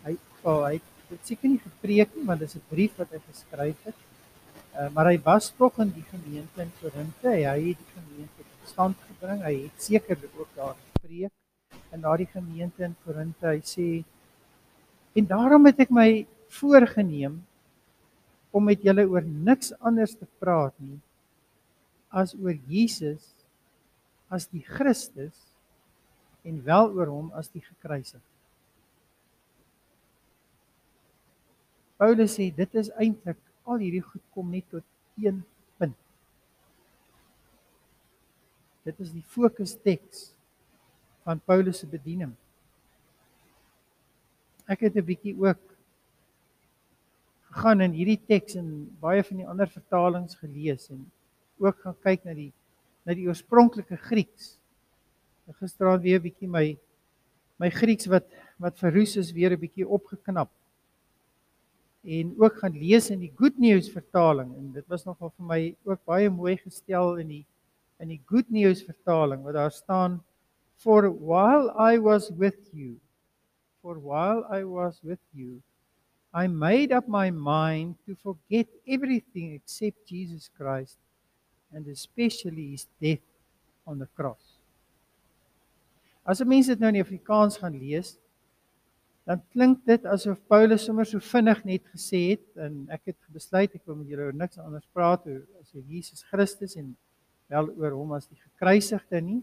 hy 0.07 0.17
oh, 0.49 0.63
hy 0.65 0.79
het 1.11 1.29
seker 1.29 1.53
nie 1.53 1.61
gepreek 1.61 2.17
nie, 2.17 2.25
maar 2.25 2.41
dis 2.41 2.57
'n 2.57 2.65
brief 2.73 2.97
wat 2.97 3.13
hy 3.13 3.21
geskryf 3.29 3.85
het. 3.85 4.01
Uh, 4.73 4.89
maar 4.97 5.13
hy 5.13 5.19
was 5.21 5.53
tog 5.53 5.77
in 5.85 5.93
die 5.93 6.09
gemeente 6.09 6.57
in 6.65 6.73
Korinte. 6.81 7.29
Hy 7.29 7.61
het 7.69 7.81
die 7.85 7.93
gemeente 7.93 8.43
stand 8.65 8.97
gebring. 9.11 9.45
Hy 9.45 9.57
het 9.69 9.77
sekerlik 9.77 10.41
ook 10.41 10.49
daar 10.57 10.77
gepreek 10.81 11.33
in 11.93 12.01
daardie 12.01 12.33
gemeente 12.33 12.83
in 12.83 12.97
Korinte. 13.05 13.47
Hy 13.47 13.61
sê 13.61 14.05
en 15.21 15.27
daarom 15.27 15.69
het 15.69 15.85
ek 15.85 15.91
my 15.93 16.25
voorgenem 16.59 17.41
om 18.53 18.65
met 18.69 18.83
julle 18.85 19.07
oor 19.09 19.25
niks 19.25 19.73
anders 19.81 20.15
te 20.19 20.29
praat 20.43 20.75
nie 20.83 21.01
as 22.13 22.35
oor 22.37 22.59
Jesus 22.69 23.31
as 24.33 24.47
die 24.53 24.65
Christus 24.65 25.39
en 26.45 26.61
wel 26.67 26.93
oor 26.93 27.09
hom 27.09 27.31
as 27.39 27.49
die 27.53 27.63
gekruisig. 27.65 28.21
Paulus 32.03 32.35
sê 32.37 32.51
dit 32.53 32.79
is 32.81 32.91
eintlik 33.01 33.39
al 33.69 33.81
hierdie 33.81 34.03
goed 34.05 34.25
kom 34.35 34.51
net 34.53 34.67
tot 34.73 34.85
een 35.23 35.41
punt. 35.79 35.99
Dit 38.89 38.99
is 39.05 39.13
die 39.15 39.25
fokus-teks 39.37 40.33
van 41.23 41.41
Paulus 41.47 41.81
se 41.85 41.87
bediening. 41.87 42.33
Ek 44.67 44.83
het 44.83 44.97
'n 44.97 45.07
bietjie 45.07 45.37
ook 45.39 45.72
gegaan 47.53 47.85
in 47.85 47.93
hierdie 47.93 48.21
teks 48.29 48.57
en 48.57 48.69
baie 49.01 49.23
van 49.27 49.43
die 49.43 49.49
ander 49.49 49.69
vertalings 49.69 50.39
gelees 50.41 50.89
en 50.93 51.05
ook 51.61 51.83
gaan 51.85 51.97
kyk 52.05 52.25
na 52.25 52.35
die 52.37 52.53
na 53.03 53.17
die 53.19 53.27
oorspronklike 53.27 53.99
Grieks. 54.07 54.55
Ek 55.51 55.59
gisteraand 55.59 56.05
weer 56.05 56.21
'n 56.21 56.25
bietjie 56.25 56.49
my 56.49 56.79
my 57.59 57.71
Grieks 57.71 58.07
wat 58.07 58.29
wat 58.63 58.79
verroes 58.79 59.17
is 59.17 59.33
weer 59.33 59.53
'n 59.53 59.61
bietjie 59.61 59.87
opgeknap. 59.87 60.51
En 62.05 62.35
ook 62.39 62.59
gaan 62.59 62.79
lees 62.79 63.11
in 63.11 63.21
die 63.21 63.33
Good 63.37 63.59
News 63.59 63.91
vertaling 63.91 64.55
en 64.57 64.73
dit 64.73 64.87
was 64.89 65.05
nogal 65.05 65.31
vir 65.37 65.47
my 65.47 65.77
ook 65.85 66.05
baie 66.05 66.31
mooi 66.31 66.57
gestel 66.57 67.19
in 67.19 67.29
die 67.29 67.45
in 68.01 68.09
die 68.09 68.23
Good 68.27 68.51
News 68.51 68.83
vertaling 68.83 69.43
wat 69.43 69.55
daar 69.55 69.71
staan 69.71 70.23
for 70.77 71.11
while 71.11 71.71
I 71.79 71.99
was 71.99 72.31
with 72.31 72.59
you 72.73 72.99
for 73.83 74.01
while 74.01 74.43
I 74.51 74.65
was 74.65 75.01
with 75.03 75.23
you 75.33 75.63
I 76.35 76.47
made 76.47 76.93
up 76.93 77.09
my 77.09 77.31
mind 77.31 77.97
to 78.07 78.17
forget 78.17 78.67
everything 78.89 79.53
except 79.53 80.07
Jesus 80.07 80.49
Christ 80.57 80.97
and 81.73 81.87
especially 81.89 82.71
his 82.73 82.87
death 83.01 83.25
on 83.87 83.99
the 83.99 84.09
cross. 84.17 84.57
As 86.25 86.41
'n 86.41 86.49
mens 86.49 86.67
dit 86.67 86.79
nou 86.79 86.89
in 86.89 87.03
Afrikaans 87.03 87.59
gaan 87.59 87.79
lees, 87.79 88.19
dan 89.27 89.43
klink 89.53 89.85
dit 89.87 90.05
asof 90.07 90.39
Paulus 90.49 90.85
sommer 90.85 91.05
so 91.07 91.19
vinnig 91.19 91.65
net 91.65 91.85
gesê 91.95 92.21
het 92.31 92.47
en 92.57 92.87
ek 92.91 93.13
het 93.13 93.19
besluit 93.35 93.75
ek 93.75 93.85
wil 93.87 93.97
met 93.97 94.09
julle 94.09 94.23
oor 94.23 94.35
niks 94.35 94.59
anders 94.59 94.87
praat 94.95 95.27
oor 95.27 95.43
as 95.61 95.75
oor 95.75 95.83
Jesus 95.87 96.23
Christus 96.31 96.77
en 96.77 96.97
wel 97.53 97.71
oor 97.77 97.93
hom 97.93 98.13
as 98.13 98.27
die 98.27 98.41
gekruisigde 98.41 99.21
nie. 99.21 99.43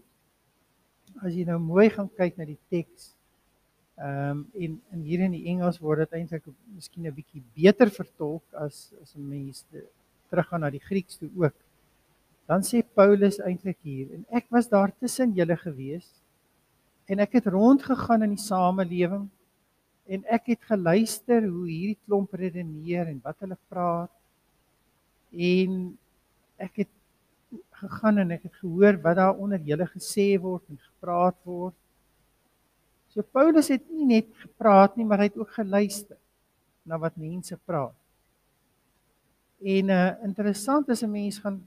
As 1.22 1.34
jy 1.34 1.44
nou 1.44 1.58
mooi 1.58 1.88
gaan 1.90 2.10
kyk 2.16 2.36
na 2.36 2.44
die 2.44 2.58
teks, 2.68 3.14
Ehm 4.00 4.30
um, 4.30 4.46
en 4.54 4.80
in 4.92 5.00
hier 5.04 5.20
in 5.20 5.34
die 5.36 5.46
Engels 5.52 5.78
word 5.84 6.00
dit 6.06 6.14
eintlik 6.16 6.46
miskien 6.72 7.06
'n 7.06 7.12
bietjie 7.12 7.42
beter 7.56 7.90
vertolk 7.92 8.44
as 8.66 8.94
as 9.02 9.14
'n 9.16 9.26
mens 9.28 9.64
teruggaan 10.30 10.62
na 10.64 10.70
die 10.70 10.80
Grieks 10.80 11.18
toe 11.20 11.28
ook. 11.36 11.56
Dan 12.46 12.62
sê 12.62 12.80
Paulus 12.82 13.36
eintlik 13.38 13.76
hier 13.82 14.08
en 14.14 14.24
ek 14.30 14.46
was 14.48 14.68
daar 14.68 14.92
tussen 15.02 15.34
julle 15.36 15.56
gewees 15.56 16.08
en 17.12 17.18
ek 17.18 17.32
het 17.38 17.46
rondgegaan 17.46 18.22
in 18.22 18.34
die 18.36 18.46
samelewing 18.46 19.28
en 20.06 20.24
ek 20.24 20.46
het 20.54 20.62
geluister 20.72 21.44
hoe 21.44 21.68
hierdie 21.68 22.00
klomp 22.06 22.32
redeneer 22.32 23.06
en 23.06 23.20
wat 23.22 23.36
hulle 23.44 23.58
praat 23.68 24.14
en 25.30 25.76
ek 26.56 26.82
het 26.84 26.92
gegaan 27.82 28.18
en 28.24 28.30
ek 28.30 28.48
het 28.48 28.56
gehoor 28.62 28.96
wat 29.04 29.16
daar 29.20 29.36
onder 29.36 29.60
julle 29.60 29.86
gesê 29.92 30.26
word 30.40 30.64
en 30.70 30.80
gepraat 30.88 31.36
word 31.44 31.76
So 33.20 33.26
Paulus 33.36 33.68
het 33.68 33.82
nie 33.92 34.06
net 34.08 34.28
gepraat 34.40 34.94
nie, 34.96 35.04
maar 35.04 35.20
hy 35.20 35.26
het 35.28 35.34
ook 35.36 35.50
geluister 35.52 36.16
na 36.88 36.96
wat 36.96 37.18
mense 37.20 37.58
praat. 37.68 37.92
En 39.60 39.92
uh 39.92 40.06
interessant 40.24 40.88
is 40.88 41.02
'n 41.04 41.10
mens 41.12 41.38
gaan 41.38 41.58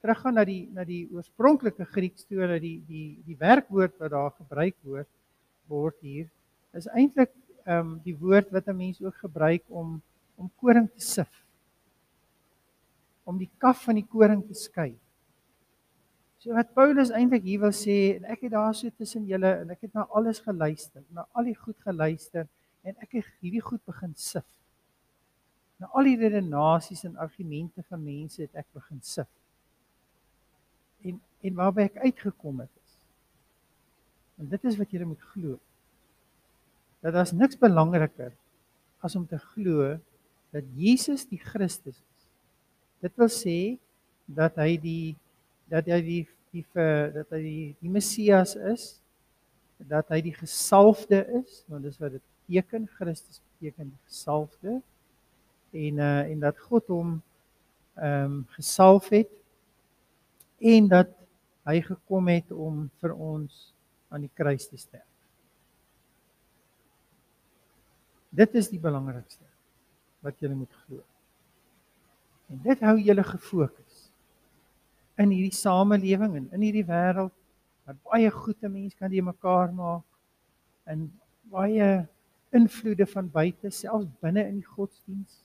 teruggaan 0.00 0.34
na 0.34 0.44
die 0.44 0.70
na 0.70 0.84
die 0.84 1.08
oorspronklike 1.10 1.84
Grieks 1.84 2.28
toe 2.30 2.46
dat 2.46 2.60
die 2.62 2.78
die 2.86 3.18
die 3.26 3.36
werkwoord 3.36 3.98
wat 3.98 4.10
daar 4.10 4.30
gebruik 4.38 4.76
word 4.82 5.10
word 5.66 5.96
hier 6.00 6.30
is 6.72 6.86
eintlik 6.86 7.34
ehm 7.66 7.78
um, 7.80 8.00
die 8.04 8.14
woord 8.14 8.54
wat 8.54 8.68
'n 8.68 8.76
mens 8.76 9.02
ook 9.02 9.18
gebruik 9.18 9.64
om 9.68 10.00
om 10.36 10.50
koring 10.62 10.88
te 10.90 11.00
sif. 11.00 11.44
Om 13.24 13.38
die 13.38 13.50
kaf 13.58 13.82
van 13.82 13.94
die 13.94 14.06
koring 14.06 14.46
te 14.46 14.54
skei. 14.54 14.94
So 16.44 16.52
wat 16.52 16.74
Paulus 16.76 17.08
eintlik 17.08 17.46
hier 17.48 17.62
wil 17.62 17.72
sê 17.72 18.18
en 18.18 18.26
ek 18.28 18.42
het 18.44 18.52
daar 18.52 18.74
so 18.76 18.92
tussen 18.92 19.24
julle 19.24 19.48
en 19.62 19.70
ek 19.72 19.86
het 19.86 19.94
na 19.96 20.02
alles 20.12 20.42
geluister, 20.44 21.00
na 21.08 21.22
al 21.32 21.46
die 21.48 21.56
goed 21.56 21.78
geluister 21.86 22.44
en 22.84 22.98
ek 23.00 23.16
het 23.16 23.30
hierdie 23.40 23.62
goed 23.64 23.80
begin 23.88 24.12
sif. 24.20 24.44
Na 25.80 25.88
al 25.96 26.10
die 26.10 26.18
redenasies 26.20 27.06
en 27.08 27.16
argumente 27.16 27.80
van 27.88 28.04
mense 28.04 28.42
het 28.44 28.60
ek 28.60 28.68
begin 28.76 29.00
sif. 29.00 29.30
En 31.00 31.16
en 31.48 31.56
waarby 31.62 31.88
ek 31.88 31.96
uitgekom 32.04 32.60
het 32.60 32.76
is. 32.82 32.92
En 34.36 34.52
dit 34.52 34.68
is 34.68 34.76
wat 34.76 34.92
jy 34.92 35.08
moet 35.08 35.24
glo. 35.32 35.56
Dat 37.00 37.16
daar's 37.16 37.32
niks 37.32 37.56
belangriker 37.56 38.36
as 39.00 39.16
om 39.16 39.24
te 39.24 39.40
glo 39.40 39.94
dat 40.52 40.68
Jesus 40.76 41.24
die 41.24 41.40
Christus 41.40 41.96
is. 41.96 42.30
Dit 43.00 43.16
wil 43.16 43.32
sê 43.32 43.58
dat 44.28 44.60
hy 44.60 44.74
die 44.76 45.16
dat 45.72 45.88
hy 45.88 46.02
die 46.04 46.22
die 46.54 46.64
vir 46.74 47.10
dat 47.14 47.34
hy 47.34 47.40
die, 47.42 47.68
die 47.82 47.90
Messias 47.90 48.54
is, 48.70 48.86
dat 49.90 50.08
hy 50.14 50.20
die 50.24 50.34
gesalfde 50.36 51.24
is, 51.40 51.62
want 51.70 51.84
dis 51.86 51.98
wat 52.00 52.14
dit 52.14 52.24
beteken, 52.46 52.86
Christus 52.98 53.40
beteken 53.58 53.90
die 53.90 54.02
gesalfde 54.06 54.80
en 55.74 55.98
uh 55.98 56.20
en 56.30 56.44
dat 56.44 56.58
God 56.68 56.90
hom 56.92 57.16
ehm 57.94 58.24
um, 58.24 58.36
gesalf 58.54 59.08
het 59.14 59.30
en 60.58 60.88
dat 60.88 61.10
hy 61.66 61.80
gekom 61.80 62.28
het 62.28 62.52
om 62.52 62.84
vir 63.00 63.14
ons 63.14 63.74
aan 64.12 64.26
die 64.26 64.32
kruis 64.34 64.68
te 64.68 64.78
sterf. 64.78 65.08
Dit 68.34 68.54
is 68.58 68.68
die 68.70 68.82
belangrikste 68.82 69.46
wat 70.24 70.40
jy 70.42 70.50
moet 70.50 70.72
glo. 70.84 71.02
En 72.50 72.60
dit 72.64 72.80
hou 72.86 72.96
julle 72.98 73.24
gefokus 73.24 73.93
in 75.18 75.30
hierdie 75.30 75.54
samelewing 75.54 76.36
en 76.36 76.48
in 76.52 76.66
hierdie 76.66 76.86
wêreld 76.88 77.34
wat 77.86 78.00
baie 78.10 78.30
goeie 78.30 78.68
mense 78.68 78.96
kan 78.98 79.12
die 79.12 79.22
mekaar 79.22 79.72
maak 79.72 80.04
en 80.90 81.06
baie 81.52 82.06
invloede 82.54 83.06
van 83.06 83.30
buite 83.30 83.70
selfs 83.70 84.10
binne 84.22 84.46
in 84.48 84.60
die 84.60 84.72
godsdiens 84.76 85.44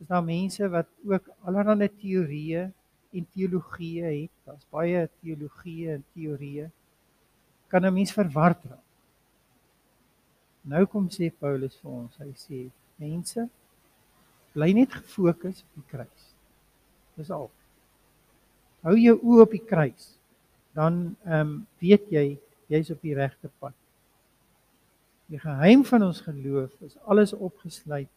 is 0.00 0.08
daar 0.08 0.24
mense 0.24 0.68
wat 0.72 0.88
ook 1.04 1.28
allerlei 1.44 1.88
teorieë 2.02 2.70
en 3.12 3.26
teologie 3.34 4.04
het? 4.04 4.30
Daar's 4.44 4.66
baie 4.72 5.08
teologie 5.20 5.90
en 5.92 6.04
teorieë. 6.14 6.70
Kan 7.68 7.84
'n 7.86 7.94
mens 7.94 8.12
verward 8.12 8.64
raak? 8.64 8.86
Nou 10.62 10.86
kom 10.86 11.08
sê 11.08 11.30
Paulus 11.38 11.76
vir 11.80 11.90
ons 11.90 12.16
hy 12.16 12.32
sê 12.34 12.70
mense 12.96 13.48
bly 14.52 14.72
net 14.72 14.92
gefokus 14.92 15.62
op 15.62 15.74
die 15.74 15.88
kruis. 15.90 16.34
Dis 17.16 17.30
al 17.30 17.50
hou 18.82 18.96
jou 18.96 19.16
oë 19.18 19.44
op 19.44 19.54
die 19.56 19.64
kruis 19.64 20.14
dan 20.76 21.16
ehm 21.26 21.40
um, 21.40 21.54
weet 21.82 22.06
jy 22.12 22.38
jy's 22.70 22.90
op 22.94 23.00
die 23.02 23.14
regte 23.14 23.50
pad. 23.58 23.74
Die 25.30 25.38
geheim 25.38 25.82
van 25.86 26.04
ons 26.06 26.20
geloof 26.22 26.70
is 26.86 26.96
alles 27.06 27.32
opgesluit 27.34 28.10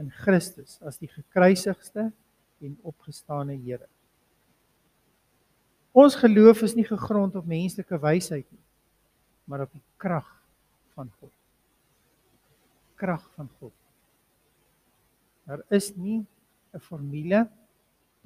in 0.00 0.08
Christus 0.12 0.78
as 0.84 0.98
die 1.00 1.08
gekruisigde 1.08 2.10
en 2.64 2.78
opgestane 2.88 3.56
Here. 3.56 3.88
Ons 5.96 6.16
geloof 6.20 6.62
is 6.64 6.74
nie 6.76 6.84
gegrond 6.84 7.36
op 7.36 7.48
menslike 7.48 8.00
wysheid 8.00 8.44
nie, 8.52 8.64
maar 9.44 9.64
op 9.64 9.72
die 9.72 9.84
krag 10.00 10.28
van 10.96 11.08
God. 11.20 11.32
Krag 13.00 13.24
van 13.36 13.48
God. 13.60 13.72
Daar 15.48 15.62
is 15.70 15.92
nie 15.96 16.24
'n 16.74 16.80
formule 16.80 17.48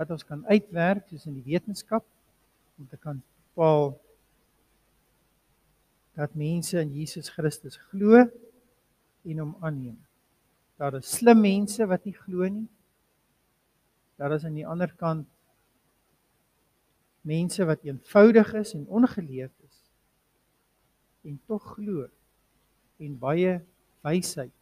wat 0.01 0.11
ons 0.15 0.25
kan 0.25 0.41
uitwerk 0.49 1.11
soos 1.11 1.27
in 1.29 1.35
die 1.37 1.45
wetenskap 1.45 2.07
om 2.81 2.87
te 2.89 2.97
kan 2.97 3.19
bepaal 3.21 3.91
dat 6.17 6.37
mense 6.41 6.79
in 6.81 6.95
Jesus 6.97 7.29
Christus 7.35 7.77
glo 7.91 8.23
en 8.25 9.43
hom 9.43 9.51
aanneem. 9.61 9.99
Daar 10.81 10.97
is 10.97 11.11
slim 11.19 11.43
mense 11.45 11.85
wat 11.89 12.07
nie 12.09 12.15
glo 12.17 12.49
nie. 12.49 12.69
Daar 14.17 14.33
is 14.39 14.47
aan 14.49 14.57
die 14.57 14.65
ander 14.65 14.89
kant 15.01 15.29
mense 17.29 17.67
wat 17.69 17.85
eenvoudig 17.85 18.55
is 18.63 18.73
en 18.79 18.87
ongeleerd 18.89 19.53
is 19.67 19.83
en 21.29 21.37
tog 21.45 21.67
glo 21.75 22.07
en 23.05 23.19
baie 23.21 23.59
wysheid 24.07 24.57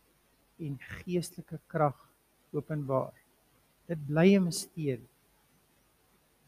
en 0.59 0.75
geestelike 0.99 1.61
krag 1.71 1.95
openbaar. 2.51 3.15
Dit 3.87 4.03
bly 4.11 4.35
'n 4.35 4.51
misterie. 4.51 5.07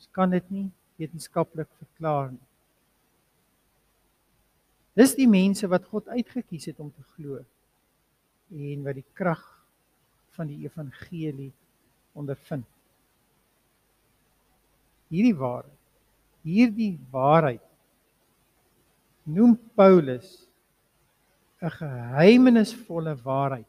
Ons 0.01 0.09
kan 0.17 0.33
dit 0.33 0.47
nie 0.51 0.67
wetenskaplik 1.01 1.69
verklaar 1.79 2.31
nie. 2.33 2.47
Dis 4.97 5.13
die 5.17 5.29
mense 5.29 5.69
wat 5.71 5.85
God 5.93 6.09
uitget 6.09 6.49
kies 6.49 6.67
het 6.73 6.81
om 6.81 6.89
te 6.91 7.05
glo 7.15 7.39
en 8.51 8.87
wat 8.89 8.97
die 8.97 9.07
krag 9.15 9.45
van 10.35 10.49
die 10.49 10.65
evangelie 10.65 11.53
ondervind. 12.19 12.67
Hierdie 15.13 15.37
waarheid 15.37 15.81
hierdie 16.47 16.99
waarheid 17.13 17.65
noem 19.29 19.57
Paulus 19.77 20.49
'n 21.61 21.71
geheimenisvolle 21.71 23.15
waarheid. 23.23 23.69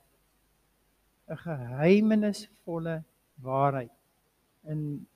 'n 1.28 1.38
geheimenisvolle 1.38 3.04
waarheid 3.36 3.92
in 4.64 5.08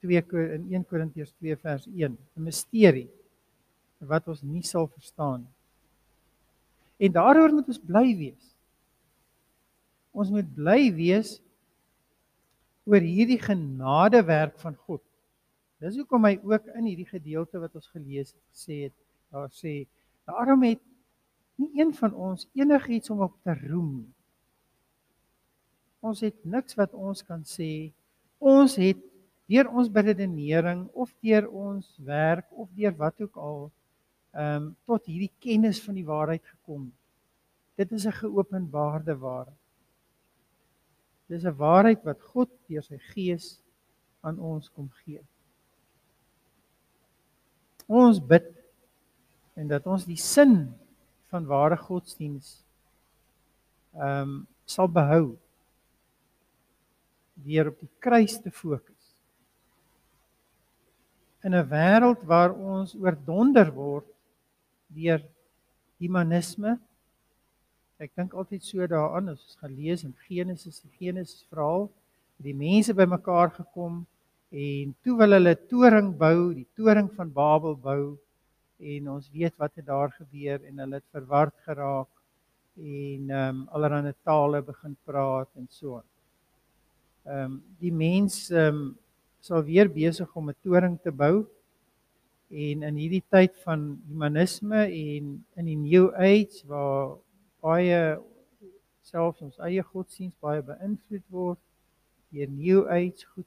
2 0.00 0.22
in 0.56 0.66
1 0.72 0.86
Korintiërs 0.88 1.32
2 1.38 1.56
vers 1.56 1.86
1, 1.86 2.16
'n 2.16 2.42
misterie 2.42 3.08
wat 3.98 4.28
ons 4.28 4.42
nie 4.42 4.62
sal 4.62 4.88
verstaan 4.88 5.40
nie. 5.40 5.54
En 7.06 7.12
daaroor 7.12 7.52
moet 7.52 7.68
ons 7.68 7.78
bly 7.78 8.16
wees. 8.16 8.56
Ons 10.12 10.30
moet 10.30 10.54
bly 10.54 10.92
wees 10.94 11.40
oor 12.84 13.00
hierdie 13.00 13.40
genadewerk 13.40 14.58
van 14.58 14.74
God 14.74 15.02
Dis 15.80 15.96
hoekom 15.96 16.26
hy 16.28 16.34
ook 16.44 16.66
in 16.76 16.90
hierdie 16.90 17.08
gedeelte 17.08 17.60
wat 17.62 17.76
ons 17.78 17.88
gelees 17.94 18.34
het 18.34 18.42
gesê 18.52 18.76
het, 18.86 18.96
daar 19.32 19.48
sê, 19.56 19.86
daarom 20.28 20.66
het 20.66 20.80
nie 21.60 21.70
een 21.80 21.94
van 21.96 22.12
ons 22.12 22.44
enigiets 22.58 23.12
om 23.12 23.22
op 23.24 23.38
te 23.46 23.54
roem 23.62 23.94
nie. 24.02 24.10
Ons 26.04 26.20
het 26.24 26.36
niks 26.44 26.76
wat 26.76 26.92
ons 26.96 27.24
kan 27.24 27.40
sê. 27.48 27.92
Ons 28.40 28.76
het 28.80 29.00
deur 29.50 29.70
ons 29.74 29.90
beredenering 29.90 30.86
of 30.94 31.12
deur 31.24 31.48
ons 31.50 31.86
werk 32.06 32.46
of 32.50 32.70
deur 32.78 32.94
wat 32.96 33.20
ook 33.20 33.36
al 33.36 33.60
ehm 34.30 34.56
um, 34.56 34.68
tot 34.86 35.08
hierdie 35.10 35.32
kennis 35.42 35.80
van 35.82 35.96
die 35.98 36.06
waarheid 36.06 36.44
gekom. 36.46 36.92
Dit 37.74 37.92
is 37.92 38.06
'n 38.06 38.20
geopenbaarde 38.22 39.16
waarheid. 39.18 39.64
Dis 41.26 41.44
'n 41.44 41.56
waarheid 41.56 42.04
wat 42.04 42.22
God 42.22 42.50
deur 42.68 42.82
sy 42.82 42.98
gees 42.98 43.58
aan 44.20 44.38
ons 44.38 44.70
kom 44.70 44.88
gee 45.02 45.24
ons 47.90 48.20
bid 48.22 48.46
en 49.58 49.68
dat 49.70 49.86
ons 49.90 50.06
die 50.06 50.18
sin 50.18 50.70
van 51.32 51.46
ware 51.50 51.78
godsdiens 51.78 52.60
ehm 53.98 54.22
um, 54.22 54.34
sal 54.70 54.86
behou 54.86 55.32
deur 57.42 57.72
op 57.72 57.78
die 57.82 57.88
kruis 57.98 58.36
te 58.38 58.52
fokus. 58.54 58.99
In 61.42 61.54
'n 61.54 61.68
wêreld 61.68 62.22
waar 62.24 62.52
ons 62.52 62.94
oordonder 62.94 63.72
word 63.72 64.06
deur 64.86 65.22
humanisme. 65.98 66.78
Ek 67.98 68.14
dink 68.14 68.34
altyd 68.34 68.62
so 68.62 68.86
daaraan 68.86 69.28
as 69.28 69.44
ons 69.44 69.56
gaan 69.60 69.74
lees 69.76 70.04
in 70.04 70.14
Genesis, 70.28 70.80
die 70.80 71.06
Genesis 71.06 71.44
verhaal, 71.50 71.90
het 72.36 72.44
die 72.44 72.54
mense 72.56 72.94
bymekaar 72.94 73.50
gekom 73.50 74.06
En 74.50 74.94
toe 75.02 75.14
wil 75.14 75.36
hulle 75.36 75.52
toring 75.70 76.08
bou, 76.18 76.50
die 76.50 76.66
toring 76.74 77.06
van 77.14 77.28
Babel 77.30 77.76
bou 77.78 78.16
en 78.82 79.10
ons 79.12 79.28
weet 79.30 79.54
wat 79.62 79.76
het 79.78 79.86
daar 79.86 80.10
gebeur 80.10 80.64
en 80.66 80.80
hulle 80.82 80.98
het 80.98 81.06
verward 81.14 81.54
geraak 81.66 82.10
en 82.80 83.30
ehm 83.30 83.60
um, 83.60 83.60
allerlei 83.70 84.12
tale 84.24 84.62
begin 84.62 84.96
praat 85.06 85.48
en 85.54 85.68
so. 85.70 86.02
Ehm 87.26 87.44
um, 87.44 87.54
die 87.78 87.92
mens 87.92 88.50
ehm 88.50 88.74
um, 88.74 88.82
sal 89.40 89.64
weer 89.64 89.88
besig 89.88 90.36
om 90.36 90.50
'n 90.50 90.56
toring 90.62 90.98
te 91.02 91.12
bou 91.12 91.46
en 92.50 92.82
in 92.82 92.96
hierdie 92.96 93.24
tyd 93.28 93.56
van 93.64 94.00
humanisme 94.08 94.80
en 94.84 95.44
in 95.56 95.66
die 95.66 95.76
new 95.76 96.10
age 96.14 96.66
waar 96.66 97.16
baie 97.62 98.18
selfs 99.02 99.42
ons 99.42 99.58
eie 99.58 99.82
godsdiens 99.82 100.36
baie 100.40 100.62
beïnvloed 100.62 101.26
word 101.30 101.58
deur 102.30 102.50
new 102.50 102.86
age 102.88 103.26
goed 103.34 103.46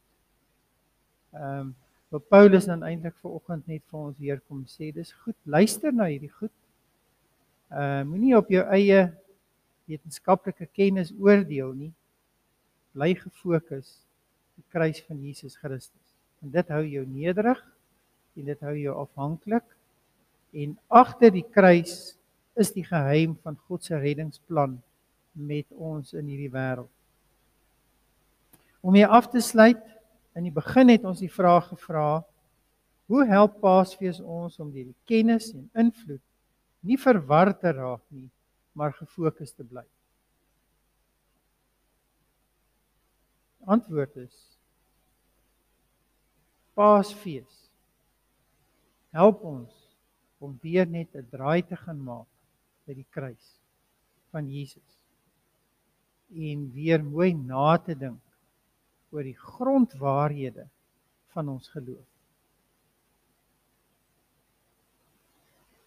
Ehm 1.34 1.60
um, 1.60 1.76
wat 2.10 2.28
Paulus 2.28 2.66
dan 2.66 2.84
eintlik 2.84 3.16
ver 3.18 3.32
oggend 3.34 3.68
net 3.68 3.82
vir 3.90 4.00
ons 4.00 4.18
weer 4.22 4.38
kom 4.46 4.60
sê, 4.70 4.92
dis 4.94 5.10
goed, 5.24 5.36
luister 5.50 5.90
na 5.94 6.06
hierdie 6.12 6.30
goed. 6.30 6.54
Ehm 7.74 8.04
uh, 8.04 8.04
moenie 8.12 8.36
op 8.38 8.52
jou 8.54 8.62
eie 8.70 9.00
wetenskaplike 9.90 10.68
kennis 10.78 11.10
oordeel 11.18 11.72
nie. 11.74 11.90
Bly 12.94 13.16
gefokus 13.18 14.03
die 14.58 14.66
kruis 14.74 15.02
van 15.08 15.22
Jesus 15.22 15.56
Christus. 15.58 16.16
En 16.44 16.52
dit 16.54 16.74
hou 16.76 16.84
jou 16.86 17.06
nederig 17.08 17.62
en 18.38 18.50
dit 18.50 18.68
hou 18.68 18.76
jou 18.78 18.98
afhanklik. 19.06 19.66
En 20.54 20.76
agter 20.88 21.34
die 21.34 21.46
kruis 21.46 22.16
is 22.60 22.74
die 22.74 22.86
geheim 22.86 23.38
van 23.42 23.58
God 23.68 23.84
se 23.84 23.98
reddingsplan 23.98 24.78
met 25.34 25.66
ons 25.72 26.14
in 26.14 26.28
hierdie 26.30 26.52
wêreld. 26.54 26.92
Om 28.84 29.00
hier 29.00 29.10
af 29.10 29.32
te 29.32 29.42
sluit, 29.42 29.82
In 30.34 30.48
die 30.48 30.54
begin 30.54 30.90
het 30.90 31.04
ons 31.06 31.22
die 31.22 31.32
vraag 31.32 31.68
gevra: 31.70 32.24
Hoe 33.06 33.26
help 33.30 33.60
Paasfees 33.62 34.20
ons 34.20 34.58
om 34.60 34.72
die 34.74 34.88
kennis 35.10 35.52
en 35.54 35.68
invloed 35.78 36.22
nie 36.84 36.98
verward 37.00 37.62
te 37.62 37.72
raak 37.72 38.02
nie, 38.10 38.30
maar 38.74 38.96
gefokus 38.98 39.54
te 39.54 39.64
bly? 39.64 39.86
Antwoord 43.66 44.16
is: 44.16 44.36
Paasfees 46.74 47.70
help 49.14 49.44
ons 49.46 49.72
om 50.44 50.58
weer 50.62 50.88
net 50.90 51.16
'n 51.16 51.28
draai 51.30 51.62
te 51.62 51.76
gaan 51.76 52.02
maak 52.04 52.28
by 52.86 52.94
die 52.94 53.08
kruis 53.10 53.46
van 54.32 54.50
Jesus 54.50 54.98
en 56.34 56.72
weer 56.74 57.04
mooi 57.04 57.34
na 57.34 57.78
te 57.78 57.96
dink 57.96 58.22
oor 59.14 59.24
die 59.24 59.38
grondwaarhede 59.38 60.66
van 61.34 61.50
ons 61.50 61.70
geloof. 61.70 62.10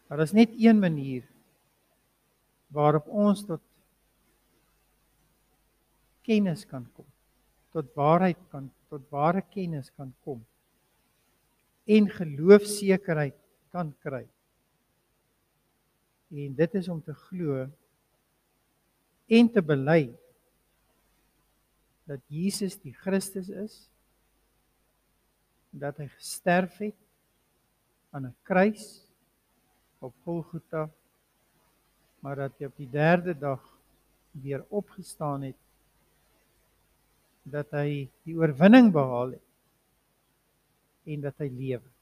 Daar 0.07 0.23
is 0.23 0.33
net 0.33 0.55
een 0.55 0.79
manier 0.79 1.27
waarop 2.71 3.09
ons 3.09 3.43
tot 3.47 3.63
kennis 6.23 6.63
kan 6.67 6.87
kom, 6.95 7.07
tot 7.77 7.93
waarheid 7.93 8.39
kan 8.49 8.71
tot 8.89 9.03
ware 9.13 9.43
kennis 9.53 9.91
kan 9.93 10.15
kom 10.25 10.41
en 11.87 12.09
geloofsekerheid 12.11 13.37
kan 13.71 13.93
kry. 14.03 14.25
En 16.33 16.55
dit 16.59 16.79
is 16.81 16.89
om 16.89 17.03
te 17.05 17.15
glo 17.29 17.67
en 19.27 19.51
te 19.53 19.63
bely 19.63 20.09
dat 22.07 22.23
Jesus 22.33 22.79
die 22.81 22.95
Christus 22.95 23.51
is 23.51 23.77
dat 25.71 25.99
hy 26.01 26.09
gesterf 26.17 26.79
het 26.81 26.97
aan 28.11 28.31
'n 28.31 28.37
kruis 28.43 29.05
op 30.01 30.15
Golgotha 30.25 30.89
maar 32.25 32.37
dat 32.37 32.59
hy 32.59 32.65
op 32.71 32.77
die 32.77 32.89
3de 32.89 33.37
dag 33.39 33.63
weer 34.31 34.65
opgestaan 34.69 35.43
het 35.43 35.66
dat 37.47 37.71
hy 37.77 38.09
die 38.27 38.35
oorwinning 38.39 38.91
behaal 38.95 39.37
het 39.37 39.45
en 41.15 41.23
dat 41.23 41.39
hy 41.39 41.49
lewe 41.51 41.96